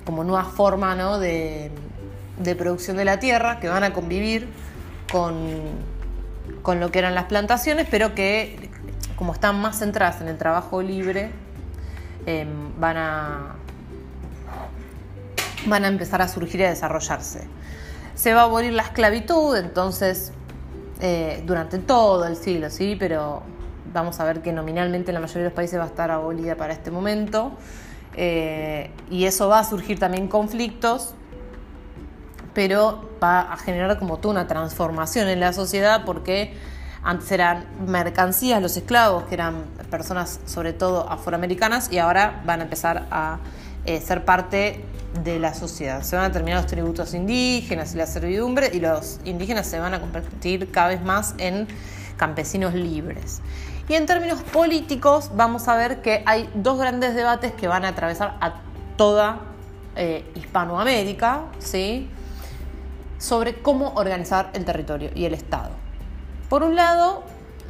como 0.05 0.23
nueva 0.23 0.45
forma 0.45 0.95
¿no? 0.95 1.19
de, 1.19 1.71
producción 2.57 2.97
de 2.97 3.05
la 3.05 3.19
tierra 3.19 3.59
que 3.59 3.67
van 3.67 3.83
a 3.83 3.93
convivir 3.93 4.47
con, 5.11 5.35
con, 6.61 6.79
lo 6.79 6.91
que 6.91 6.99
eran 6.99 7.13
las 7.13 7.25
plantaciones, 7.25 7.87
pero 7.91 8.15
que 8.15 8.70
como 9.21 9.33
están 9.33 9.61
más 9.61 9.77
centradas 9.77 10.19
en 10.21 10.29
el 10.29 10.37
trabajo 10.39 10.81
libre, 10.81 11.29
em, 12.25 12.49
van, 12.79 12.97
a, 12.97 13.55
van 15.67 15.85
a 15.85 15.89
empezar 15.89 16.23
a 16.23 16.27
surgir 16.27 16.61
y 16.61 16.63
a 16.63 16.69
desarrollarse. 16.69 17.47
Se 18.15 18.33
va 18.33 18.41
a 18.41 18.43
abolir 18.45 18.73
la 18.73 18.81
esclavitud, 18.81 19.55
entonces, 19.57 20.31
eh, 21.01 21.43
durante 21.45 21.77
todo 21.77 22.25
el 22.25 22.35
siglo, 22.35 22.71
¿sí? 22.71 22.95
Pero 22.97 23.43
vamos 23.93 24.19
a 24.19 24.23
ver 24.23 24.41
que 24.41 24.51
nominalmente 24.53 25.11
en 25.11 25.13
la 25.13 25.19
mayoría 25.19 25.43
de 25.43 25.49
los 25.49 25.55
países 25.55 25.77
va 25.77 25.83
a 25.83 25.87
estar 25.89 26.09
abolida 26.09 26.55
para 26.55 26.73
este 26.73 26.89
momento. 26.89 27.51
Eh, 28.15 28.89
y 29.11 29.25
eso 29.25 29.49
va 29.49 29.59
a 29.59 29.63
surgir 29.63 29.99
también 29.99 30.29
conflictos, 30.29 31.13
pero 32.55 33.07
va 33.21 33.53
a 33.53 33.57
generar 33.57 33.99
como 33.99 34.17
toda 34.17 34.31
una 34.31 34.47
transformación 34.47 35.27
en 35.27 35.39
la 35.39 35.53
sociedad 35.53 36.05
porque 36.05 36.55
antes 37.03 37.31
eran 37.31 37.65
mercancías 37.87 38.61
los 38.61 38.77
esclavos, 38.77 39.23
que 39.23 39.33
eran 39.35 39.65
personas 39.89 40.39
sobre 40.45 40.73
todo 40.73 41.09
afroamericanas, 41.09 41.91
y 41.91 41.97
ahora 41.97 42.41
van 42.45 42.59
a 42.61 42.63
empezar 42.63 43.07
a 43.11 43.39
eh, 43.85 43.99
ser 44.01 44.23
parte 44.25 44.85
de 45.23 45.39
la 45.39 45.53
sociedad. 45.53 46.03
Se 46.03 46.15
van 46.15 46.25
a 46.25 46.31
terminar 46.31 46.61
los 46.61 46.71
tributos 46.71 47.13
indígenas 47.13 47.93
y 47.93 47.97
la 47.97 48.07
servidumbre, 48.07 48.69
y 48.73 48.79
los 48.79 49.19
indígenas 49.25 49.67
se 49.67 49.79
van 49.79 49.93
a 49.93 49.99
convertir 49.99 50.71
cada 50.71 50.89
vez 50.89 51.01
más 51.01 51.35
en 51.37 51.67
campesinos 52.17 52.73
libres. 52.73 53.41
Y 53.89 53.95
en 53.95 54.05
términos 54.05 54.41
políticos 54.41 55.31
vamos 55.35 55.67
a 55.67 55.75
ver 55.75 56.01
que 56.01 56.23
hay 56.25 56.49
dos 56.53 56.79
grandes 56.79 57.15
debates 57.15 57.51
que 57.51 57.67
van 57.67 57.83
a 57.83 57.89
atravesar 57.89 58.37
a 58.39 58.61
toda 58.95 59.39
eh, 59.95 60.23
Hispanoamérica, 60.35 61.45
¿sí? 61.59 62.07
sobre 63.17 63.61
cómo 63.61 63.93
organizar 63.95 64.49
el 64.53 64.65
territorio 64.65 65.11
y 65.13 65.25
el 65.25 65.33
Estado. 65.33 65.80
Por 66.51 66.63
un 66.63 66.75
lado, 66.75 67.23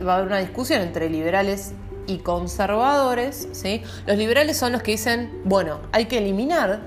va 0.03 0.13
a 0.13 0.15
haber 0.15 0.29
una 0.29 0.39
discusión 0.39 0.81
entre 0.81 1.07
liberales 1.07 1.73
y 2.07 2.17
conservadores. 2.17 3.47
¿sí? 3.51 3.83
Los 4.07 4.17
liberales 4.17 4.57
son 4.57 4.71
los 4.71 4.81
que 4.81 4.93
dicen, 4.93 5.39
bueno, 5.45 5.81
hay 5.91 6.05
que 6.05 6.17
eliminar 6.17 6.81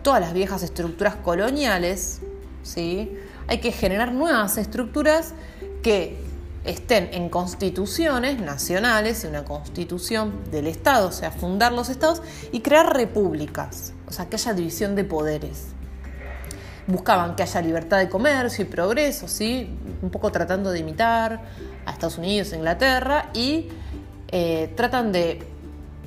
todas 0.00 0.22
las 0.22 0.32
viejas 0.32 0.62
estructuras 0.62 1.16
coloniales, 1.16 2.22
¿sí? 2.62 3.14
hay 3.46 3.58
que 3.58 3.72
generar 3.72 4.12
nuevas 4.12 4.56
estructuras 4.56 5.34
que 5.82 6.16
estén 6.64 7.10
en 7.12 7.28
constituciones 7.28 8.40
nacionales, 8.40 9.22
en 9.24 9.30
una 9.32 9.44
constitución 9.44 10.50
del 10.50 10.66
Estado, 10.66 11.08
o 11.08 11.12
sea, 11.12 11.30
fundar 11.30 11.74
los 11.74 11.90
estados 11.90 12.22
y 12.52 12.60
crear 12.60 12.96
repúblicas, 12.96 13.92
o 14.08 14.12
sea, 14.12 14.30
que 14.30 14.36
haya 14.36 14.54
división 14.54 14.96
de 14.96 15.04
poderes 15.04 15.73
buscaban 16.86 17.34
que 17.34 17.42
haya 17.42 17.60
libertad 17.62 17.98
de 17.98 18.08
comercio 18.08 18.64
y 18.64 18.68
progreso, 18.68 19.28
¿sí? 19.28 19.70
un 20.02 20.10
poco 20.10 20.30
tratando 20.30 20.70
de 20.70 20.80
imitar 20.80 21.40
a 21.86 21.92
Estados 21.92 22.18
Unidos, 22.18 22.52
Inglaterra, 22.52 23.30
y 23.32 23.68
eh, 24.28 24.72
tratan 24.76 25.12
de 25.12 25.46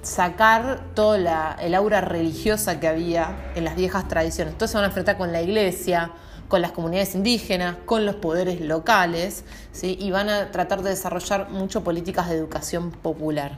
sacar 0.02 0.82
toda 0.94 1.58
el 1.60 1.76
aura 1.76 2.02
religiosa 2.02 2.80
que 2.80 2.88
había 2.88 3.52
en 3.56 3.64
las 3.64 3.76
viejas 3.76 4.08
tradiciones. 4.08 4.54
Entonces 4.54 4.72
se 4.72 4.78
van 4.78 4.86
a 4.86 4.88
enfrentar 4.88 5.18
con 5.18 5.32
la 5.32 5.42
iglesia, 5.42 6.12
con 6.48 6.62
las 6.62 6.72
comunidades 6.72 7.16
indígenas, 7.16 7.76
con 7.86 8.06
los 8.06 8.16
poderes 8.16 8.62
locales, 8.62 9.44
¿sí? 9.72 9.98
y 10.00 10.12
van 10.12 10.30
a 10.30 10.52
tratar 10.52 10.82
de 10.82 10.92
desarrollar 10.92 11.50
mucho 11.50 11.84
políticas 11.84 12.30
de 12.30 12.36
educación 12.36 12.92
popular. 12.92 13.58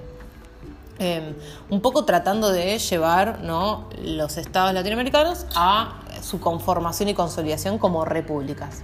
Em, 1.02 1.34
un 1.70 1.80
poco 1.80 2.04
tratando 2.04 2.52
de 2.52 2.78
llevar 2.78 3.40
¿no? 3.42 3.88
los 4.04 4.36
estados 4.36 4.74
latinoamericanos 4.74 5.46
a 5.56 6.02
su 6.22 6.40
conformación 6.40 7.10
y 7.10 7.14
consolidación 7.14 7.78
como 7.78 8.06
repúblicas. 8.06 8.82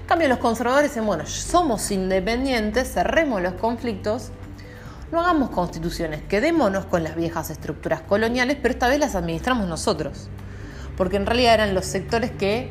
En 0.00 0.06
cambio, 0.06 0.28
los 0.28 0.38
conservadores 0.38 0.90
dicen, 0.90 1.06
bueno, 1.06 1.26
somos 1.26 1.90
independientes, 1.90 2.92
cerremos 2.92 3.40
los 3.40 3.54
conflictos, 3.54 4.30
no 5.12 5.20
hagamos 5.20 5.50
constituciones, 5.50 6.22
quedémonos 6.22 6.84
con 6.86 7.04
las 7.04 7.16
viejas 7.16 7.50
estructuras 7.50 8.00
coloniales, 8.02 8.56
pero 8.60 8.72
esta 8.72 8.88
vez 8.88 8.98
las 8.98 9.14
administramos 9.14 9.66
nosotros. 9.68 10.28
Porque 10.96 11.16
en 11.16 11.26
realidad 11.26 11.54
eran 11.54 11.74
los 11.74 11.86
sectores 11.86 12.30
que 12.30 12.70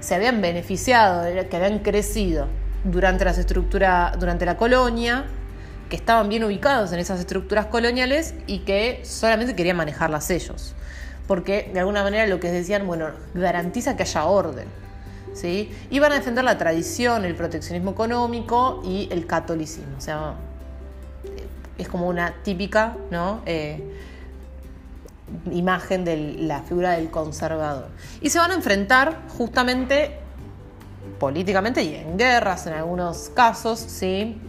se 0.00 0.14
habían 0.14 0.40
beneficiado, 0.40 1.24
que 1.48 1.56
habían 1.56 1.80
crecido 1.80 2.46
durante, 2.84 3.24
las 3.24 3.46
durante 4.18 4.46
la 4.46 4.56
colonia 4.56 5.24
que 5.88 5.96
estaban 5.96 6.28
bien 6.28 6.44
ubicados 6.44 6.92
en 6.92 6.98
esas 6.98 7.20
estructuras 7.20 7.66
coloniales 7.66 8.34
y 8.46 8.60
que 8.60 9.00
solamente 9.04 9.54
querían 9.54 9.76
manejarlas 9.76 10.30
ellos. 10.30 10.74
Porque 11.28 11.70
de 11.72 11.78
alguna 11.78 12.02
manera 12.02 12.26
lo 12.26 12.40
que 12.40 12.50
decían, 12.50 12.86
bueno, 12.88 13.06
garantiza 13.34 13.96
que 13.96 14.02
haya 14.02 14.24
orden. 14.24 14.66
¿sí? 15.34 15.70
Iban 15.90 16.10
a 16.10 16.16
defender 16.16 16.42
la 16.42 16.58
tradición, 16.58 17.24
el 17.24 17.36
proteccionismo 17.36 17.92
económico 17.92 18.82
y 18.84 19.08
el 19.12 19.26
catolicismo. 19.26 19.96
O 19.96 20.00
sea, 20.00 20.34
es 21.78 21.88
como 21.88 22.08
una 22.08 22.34
típica 22.42 22.96
¿no? 23.10 23.42
Eh, 23.46 23.94
imagen 25.52 26.04
de 26.04 26.16
la 26.40 26.62
figura 26.62 26.92
del 26.92 27.10
conservador. 27.10 27.88
Y 28.20 28.30
se 28.30 28.38
van 28.38 28.50
a 28.50 28.54
enfrentar 28.54 29.22
justamente 29.36 30.18
políticamente 31.20 31.82
y 31.82 31.94
en 31.94 32.16
guerras 32.16 32.66
en 32.66 32.72
algunos 32.74 33.30
casos, 33.30 33.78
¿sí? 33.78 34.40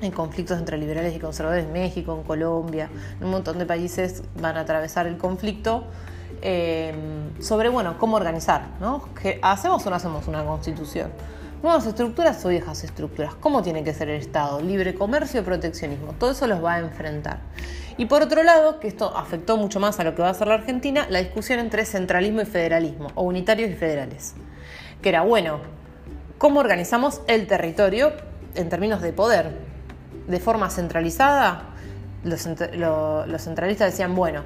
en 0.00 0.10
conflictos 0.12 0.58
entre 0.58 0.76
liberales 0.76 1.14
y 1.14 1.18
conservadores 1.18 1.64
en 1.64 1.72
México, 1.72 2.16
en 2.18 2.24
Colombia, 2.24 2.90
en 3.18 3.24
un 3.24 3.30
montón 3.30 3.58
de 3.58 3.66
países 3.66 4.22
van 4.40 4.56
a 4.56 4.60
atravesar 4.60 5.06
el 5.06 5.16
conflicto 5.16 5.84
eh, 6.44 6.94
sobre, 7.40 7.68
bueno, 7.68 7.98
cómo 7.98 8.16
organizar, 8.16 8.68
¿no? 8.80 9.08
¿Hacemos 9.42 9.84
o 9.84 9.90
no 9.90 9.96
hacemos 9.96 10.28
una 10.28 10.44
constitución? 10.44 11.10
¿Nuevas 11.62 11.86
estructuras 11.86 12.44
o 12.44 12.50
viejas 12.50 12.84
estructuras? 12.84 13.34
¿Cómo 13.34 13.62
tiene 13.62 13.82
que 13.82 13.92
ser 13.92 14.10
el 14.10 14.20
Estado? 14.20 14.60
¿Libre 14.60 14.94
comercio 14.94 15.42
proteccionismo? 15.42 16.12
Todo 16.12 16.30
eso 16.30 16.46
los 16.46 16.62
va 16.62 16.74
a 16.74 16.78
enfrentar. 16.78 17.38
Y 17.96 18.06
por 18.06 18.22
otro 18.22 18.42
lado, 18.42 18.78
que 18.78 18.86
esto 18.86 19.16
afectó 19.16 19.56
mucho 19.56 19.80
más 19.80 19.98
a 19.98 20.04
lo 20.04 20.14
que 20.14 20.22
va 20.22 20.28
a 20.28 20.34
ser 20.34 20.46
la 20.46 20.54
Argentina, 20.54 21.06
la 21.10 21.20
discusión 21.20 21.58
entre 21.58 21.84
centralismo 21.84 22.42
y 22.42 22.44
federalismo, 22.44 23.08
o 23.14 23.22
unitarios 23.22 23.70
y 23.70 23.74
federales. 23.74 24.34
Que 25.00 25.08
era, 25.08 25.22
bueno, 25.22 25.60
¿cómo 26.38 26.60
organizamos 26.60 27.22
el 27.26 27.46
territorio 27.46 28.12
en 28.54 28.68
términos 28.68 29.00
de 29.00 29.12
poder? 29.12 29.74
de 30.26 30.40
forma 30.40 30.70
centralizada, 30.70 31.70
los, 32.24 32.42
centralistas 33.42 33.90
decían, 33.90 34.14
bueno, 34.14 34.42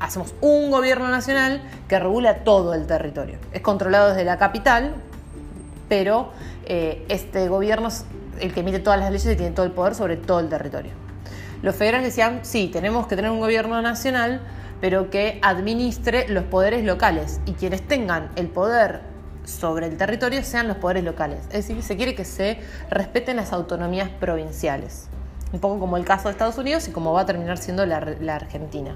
hacemos 0.00 0.34
un 0.40 0.70
gobierno 0.70 1.08
nacional 1.08 1.62
que 1.88 1.98
regula 1.98 2.44
todo 2.44 2.74
el 2.74 2.86
territorio. 2.86 3.38
Es 3.52 3.60
controlado 3.60 4.10
desde 4.10 4.24
la 4.24 4.38
capital, 4.38 4.94
pero 5.88 6.30
eh, 6.66 7.04
este 7.08 7.48
gobierno 7.48 7.88
es 7.88 8.04
el 8.40 8.52
que 8.52 8.60
emite 8.60 8.78
todas 8.78 8.98
las 8.98 9.10
leyes 9.10 9.26
y 9.26 9.36
tiene 9.36 9.52
todo 9.52 9.66
el 9.66 9.72
poder 9.72 9.94
sobre 9.94 10.16
todo 10.16 10.40
el 10.40 10.48
territorio. 10.48 10.92
Los 11.62 11.74
federales 11.74 12.08
decían, 12.08 12.40
sí, 12.42 12.68
tenemos 12.72 13.06
que 13.06 13.16
tener 13.16 13.30
un 13.30 13.40
gobierno 13.40 13.80
nacional, 13.80 14.42
pero 14.80 15.10
que 15.10 15.38
administre 15.42 16.28
los 16.28 16.44
poderes 16.44 16.84
locales 16.84 17.40
y 17.46 17.52
quienes 17.52 17.86
tengan 17.86 18.30
el 18.36 18.48
poder 18.48 19.00
sobre 19.44 19.86
el 19.86 19.96
territorio 19.96 20.42
sean 20.42 20.68
los 20.68 20.76
poderes 20.76 21.04
locales. 21.04 21.40
Es 21.46 21.66
decir, 21.66 21.82
se 21.82 21.96
quiere 21.96 22.14
que 22.14 22.24
se 22.24 22.58
respeten 22.90 23.36
las 23.36 23.52
autonomías 23.52 24.10
provinciales 24.10 25.08
un 25.52 25.60
poco 25.60 25.78
como 25.78 25.96
el 25.96 26.04
caso 26.04 26.24
de 26.24 26.32
Estados 26.32 26.58
Unidos 26.58 26.88
y 26.88 26.90
como 26.90 27.12
va 27.12 27.22
a 27.22 27.26
terminar 27.26 27.58
siendo 27.58 27.86
la, 27.86 27.96
Argentina, 27.96 28.94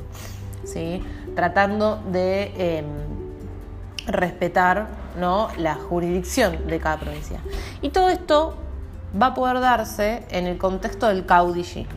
¿sí? 0.65 1.03
tratando 1.35 2.03
de 2.11 2.79
em, 2.79 2.87
respetar 4.07 4.89
¿no? 5.19 5.49
la 5.57 5.75
jurisdicción 5.75 6.67
de 6.67 6.79
cada 6.79 6.99
provincia. 6.99 7.41
Y 7.83 7.91
todo 7.91 8.09
esto 8.09 8.57
va 9.21 9.27
a 9.27 9.35
poder 9.35 9.61
darse 9.61 10.25
en 10.31 10.47
el 10.47 10.59
contexto 10.59 11.09
del 11.09 11.27
caudillismo. 11.27 11.93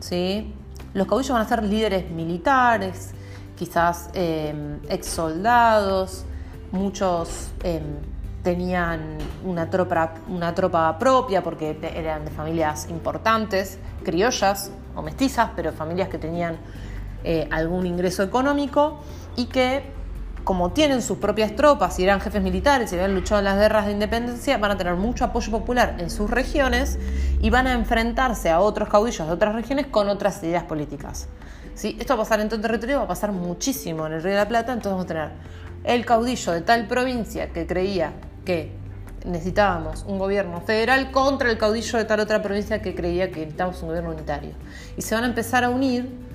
¿sí? 0.00 0.54
Los 0.94 1.06
caudillos 1.06 1.32
van 1.32 1.42
a 1.42 1.48
ser 1.48 1.62
líderes 1.62 2.10
militares, 2.10 3.12
quizás 3.56 4.10
eh, 4.14 4.78
ex 4.88 5.06
soldados, 5.06 6.24
muchos 6.72 7.50
em, 7.62 7.82
tenían 8.42 9.18
una 9.44 9.68
tropa, 9.68 10.14
una 10.28 10.54
tropa 10.54 10.98
propia 10.98 11.42
porque 11.42 11.78
eran 11.94 12.24
de 12.24 12.30
familias 12.30 12.88
importantes, 12.88 13.78
criollas 14.04 14.70
o 14.94 15.02
mestizas, 15.02 15.50
pero 15.56 15.72
familias 15.72 16.08
que 16.08 16.18
tenían 16.18 16.56
eh, 17.30 17.46
algún 17.50 17.84
ingreso 17.84 18.22
económico 18.22 19.00
y 19.36 19.48
que 19.48 19.82
como 20.44 20.72
tienen 20.72 21.02
sus 21.02 21.18
propias 21.18 21.54
tropas 21.54 21.98
y 21.98 22.04
eran 22.04 22.22
jefes 22.22 22.42
militares 22.42 22.90
y 22.90 22.94
habían 22.94 23.14
luchado 23.14 23.40
en 23.40 23.44
las 23.44 23.58
guerras 23.58 23.84
de 23.84 23.92
independencia, 23.92 24.56
van 24.56 24.70
a 24.70 24.78
tener 24.78 24.94
mucho 24.94 25.26
apoyo 25.26 25.52
popular 25.52 25.96
en 25.98 26.08
sus 26.08 26.30
regiones 26.30 26.98
y 27.42 27.50
van 27.50 27.66
a 27.66 27.74
enfrentarse 27.74 28.48
a 28.48 28.60
otros 28.60 28.88
caudillos 28.88 29.26
de 29.26 29.34
otras 29.34 29.54
regiones 29.54 29.88
con 29.88 30.08
otras 30.08 30.42
ideas 30.42 30.64
políticas. 30.64 31.28
¿Sí? 31.74 31.98
Esto 32.00 32.16
va 32.16 32.22
a 32.22 32.24
pasar 32.24 32.40
en 32.40 32.48
todo 32.48 32.56
el 32.56 32.62
territorio, 32.62 32.96
va 32.96 33.04
a 33.04 33.08
pasar 33.08 33.32
muchísimo 33.32 34.06
en 34.06 34.14
el 34.14 34.22
Río 34.22 34.32
de 34.32 34.38
la 34.38 34.48
Plata, 34.48 34.72
entonces 34.72 34.92
vamos 34.92 35.04
a 35.04 35.08
tener 35.08 35.30
el 35.84 36.06
caudillo 36.06 36.52
de 36.52 36.62
tal 36.62 36.86
provincia 36.86 37.50
que 37.50 37.66
creía 37.66 38.14
que 38.46 38.72
necesitábamos 39.26 40.06
un 40.08 40.18
gobierno 40.18 40.62
federal 40.62 41.10
contra 41.10 41.50
el 41.50 41.58
caudillo 41.58 41.98
de 41.98 42.06
tal 42.06 42.20
otra 42.20 42.40
provincia 42.40 42.80
que 42.80 42.94
creía 42.94 43.30
que 43.30 43.40
necesitábamos 43.40 43.82
un 43.82 43.88
gobierno 43.88 44.12
unitario. 44.12 44.52
Y 44.96 45.02
se 45.02 45.14
van 45.14 45.24
a 45.24 45.26
empezar 45.26 45.64
a 45.64 45.68
unir 45.68 46.26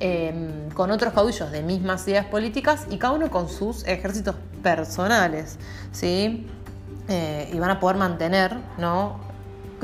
em, 0.00 0.70
con 0.70 0.90
otros 0.90 1.12
caudillos 1.12 1.52
de 1.52 1.62
mismas 1.62 2.06
ideas 2.08 2.26
políticas 2.26 2.86
y 2.90 2.98
cada 2.98 3.14
uno 3.14 3.30
con 3.30 3.48
sus 3.48 3.86
ejércitos 3.86 4.34
personales, 4.62 5.58
¿sí? 5.92 6.46
Eh, 7.08 7.50
y 7.52 7.58
van 7.58 7.70
a 7.70 7.80
poder 7.80 7.96
mantener, 7.96 8.56
¿no? 8.78 9.30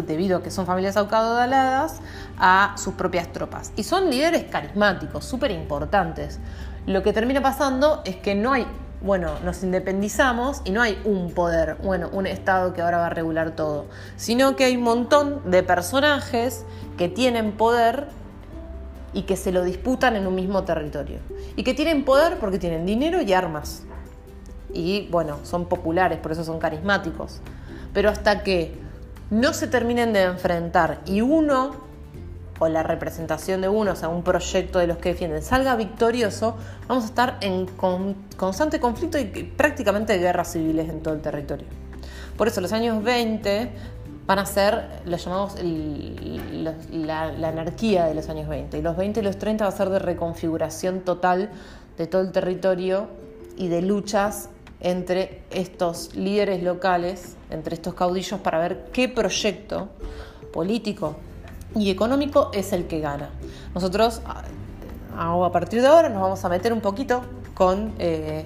debido 0.03 0.39
a 0.39 0.43
que 0.43 0.51
son 0.51 0.67
familias 0.67 0.97
acaudaladas, 0.97 2.01
a 2.39 2.75
sus 2.77 2.95
propias 2.95 3.33
tropas. 3.33 3.73
Y 3.77 3.85
son 3.85 4.11
líderes 4.11 4.45
carismáticos, 4.45 5.25
súper 5.25 5.51
importantes. 5.51 6.39
Lo 6.87 7.03
que 7.03 7.13
termina 7.13 7.41
pasando 7.41 8.03
es 8.05 8.17
que 8.17 8.35
no 8.35 8.53
hay, 8.53 8.67
bueno, 9.01 9.33
nos 9.45 9.63
independizamos 9.63 10.63
y 10.65 10.71
no 10.71 10.83
hay 10.83 11.01
un 11.05 11.33
poder, 11.33 11.77
bueno, 11.83 12.09
un 12.13 12.27
Estado 12.27 12.75
que 12.75 12.83
ahora 12.83 12.99
va 12.99 13.07
a 13.07 13.11
regular 13.11 13.53
todo, 13.53 13.87
sino 14.17 14.57
que 14.57 14.65
hay 14.65 14.77
un 14.77 14.83
montón 14.83 15.51
de 15.51 15.63
personajes 15.63 16.65
que 16.97 17.09
tienen 17.09 17.53
poder 17.53 18.09
y 19.17 19.23
que 19.23 19.35
se 19.35 19.51
lo 19.51 19.65
disputan 19.65 20.15
en 20.15 20.27
un 20.27 20.35
mismo 20.35 20.65
territorio. 20.65 21.21
Y 21.57 21.65
que 21.65 21.73
tienen 21.73 22.05
poder 22.05 22.39
porque 22.39 22.59
tienen 22.59 22.85
dinero 22.85 23.23
y 23.23 23.33
armas. 23.33 23.83
Y 24.75 25.09
bueno, 25.11 25.39
son 25.43 25.65
populares, 25.65 26.19
por 26.19 26.33
eso 26.33 26.45
son 26.45 26.59
carismáticos. 26.59 27.41
Pero 27.95 28.11
hasta 28.11 28.43
que 28.43 28.75
no 29.31 29.55
se 29.55 29.69
terminen 29.69 30.13
de 30.13 30.25
enfrentar 30.25 31.01
y 31.07 31.23
uno, 31.23 31.77
o 32.59 32.69
la 32.69 32.83
representación 32.83 33.63
de 33.63 33.71
uno, 33.71 33.93
o 33.93 33.97
sea, 33.97 34.11
un 34.11 34.23
proyecto 34.23 34.81
de 34.81 34.87
los 34.87 34.99
que 34.99 35.09
defienden, 35.15 35.43
salga 35.43 35.77
victorioso, 35.77 36.59
vamos 36.87 37.05
a 37.05 37.07
estar 37.07 37.39
en 37.41 37.65
constante 38.37 38.81
conflicto 38.81 39.19
y 39.19 39.25
prácticamente 39.25 40.19
guerras 40.19 40.53
civiles 40.53 40.91
en 40.91 41.03
todo 41.03 41.15
el 41.15 41.23
territorio. 41.23 41.67
Por 42.37 42.49
eso 42.49 42.61
los 42.61 42.75
años 42.75 43.03
20 43.03 43.73
van 44.27 44.41
a 44.41 44.47
ser, 44.47 45.03
lo 45.05 45.17
llamamos 45.17 45.55
la, 45.63 47.23
anarquía 47.49 48.07
de 48.07 48.15
los 48.15 48.29
años 48.29 48.49
20. 48.49 48.79
Y 48.79 48.83
los 48.83 48.97
20 48.97 49.21
y 49.21 49.23
los 49.23 49.39
30 49.39 49.65
va 49.65 49.69
a 49.69 49.73
ser 49.73 49.89
de 49.89 49.99
reconfiguración 50.01 51.01
total 51.01 51.51
de 51.97 52.07
todo 52.07 52.23
el 52.23 52.33
territorio 52.33 53.09
y 53.57 53.69
de 53.69 53.83
luchas 53.83 54.51
entre 54.81 55.43
estos 55.51 56.15
líderes 56.17 56.63
locales, 56.63 57.37
entre 57.51 57.75
estos 57.75 57.95
caudillos, 57.95 58.41
para 58.41 58.59
ver 58.59 58.91
qué 58.93 59.09
proyecto 59.09 59.89
político 60.53 61.17
y 61.75 61.91
económico 61.91 62.51
es 62.53 62.73
el 62.73 62.87
que 62.87 63.01
gana. 63.01 63.31
Nosotros, 63.75 64.23
a 65.17 65.53
partir 65.53 65.81
de 65.81 65.87
ahora, 65.87 66.09
nos 66.09 66.21
vamos 66.21 66.45
a 66.45 66.49
meter 66.49 66.73
un 66.73 66.81
poquito 66.81 67.23
con 67.55 67.95
eh, 67.99 68.45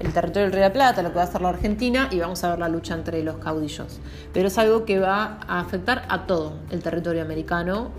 el 0.00 0.12
territorio 0.12 0.42
del 0.42 0.52
Río 0.52 0.62
de 0.62 0.68
la 0.68 0.72
Plata, 0.72 1.02
lo 1.02 1.10
que 1.10 1.16
va 1.16 1.22
a 1.22 1.26
hacer 1.26 1.40
la 1.40 1.50
Argentina, 1.50 2.08
y 2.10 2.18
vamos 2.18 2.42
a 2.42 2.50
ver 2.50 2.58
la 2.58 2.68
lucha 2.68 2.94
entre 2.94 3.22
los 3.22 3.36
caudillos. 3.36 4.00
Pero 4.32 4.48
es 4.48 4.58
algo 4.58 4.84
que 4.84 4.98
va 4.98 5.38
a 5.46 5.60
afectar 5.60 6.04
a 6.08 6.26
todo 6.26 6.54
el 6.70 6.82
territorio 6.82 7.22
americano 7.22 7.90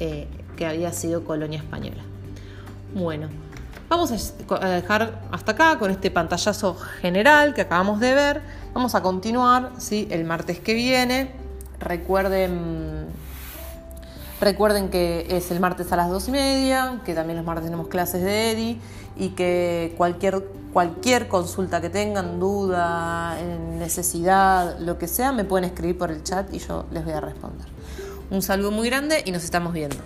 eh, 0.00 0.26
que 0.56 0.66
había 0.66 0.92
sido 0.92 1.24
colonia 1.24 1.58
española. 1.58 2.02
Bueno, 2.94 3.28
Vamos 3.92 4.10
a 4.48 4.68
dejar 4.68 5.20
hasta 5.30 5.52
acá 5.52 5.78
con 5.78 5.90
este 5.90 6.10
pantallazo 6.10 6.76
general 6.76 7.52
que 7.52 7.60
acabamos 7.60 8.00
de 8.00 8.14
ver. 8.14 8.40
Vamos 8.72 8.94
a 8.94 9.02
continuar 9.02 9.72
¿sí? 9.76 10.08
el 10.10 10.24
martes 10.24 10.60
que 10.60 10.72
viene. 10.72 11.32
Recuerden, 11.78 13.01
recuerden 14.42 14.90
que 14.90 15.26
es 15.30 15.50
el 15.50 15.60
martes 15.60 15.92
a 15.92 15.96
las 15.96 16.10
dos 16.10 16.28
y 16.28 16.32
media, 16.32 17.00
que 17.04 17.14
también 17.14 17.36
los 17.36 17.46
martes 17.46 17.64
tenemos 17.64 17.88
clases 17.88 18.22
de 18.22 18.50
EDI 18.50 18.80
y 19.16 19.28
que 19.30 19.94
cualquier, 19.96 20.44
cualquier 20.72 21.28
consulta 21.28 21.80
que 21.80 21.88
tengan, 21.88 22.40
duda, 22.40 23.38
necesidad, 23.78 24.78
lo 24.80 24.98
que 24.98 25.06
sea, 25.06 25.32
me 25.32 25.44
pueden 25.44 25.64
escribir 25.64 25.96
por 25.96 26.10
el 26.10 26.22
chat 26.24 26.52
y 26.52 26.58
yo 26.58 26.86
les 26.90 27.04
voy 27.04 27.14
a 27.14 27.20
responder. 27.20 27.66
Un 28.30 28.42
saludo 28.42 28.70
muy 28.72 28.88
grande 28.88 29.22
y 29.24 29.30
nos 29.30 29.44
estamos 29.44 29.72
viendo. 29.72 29.96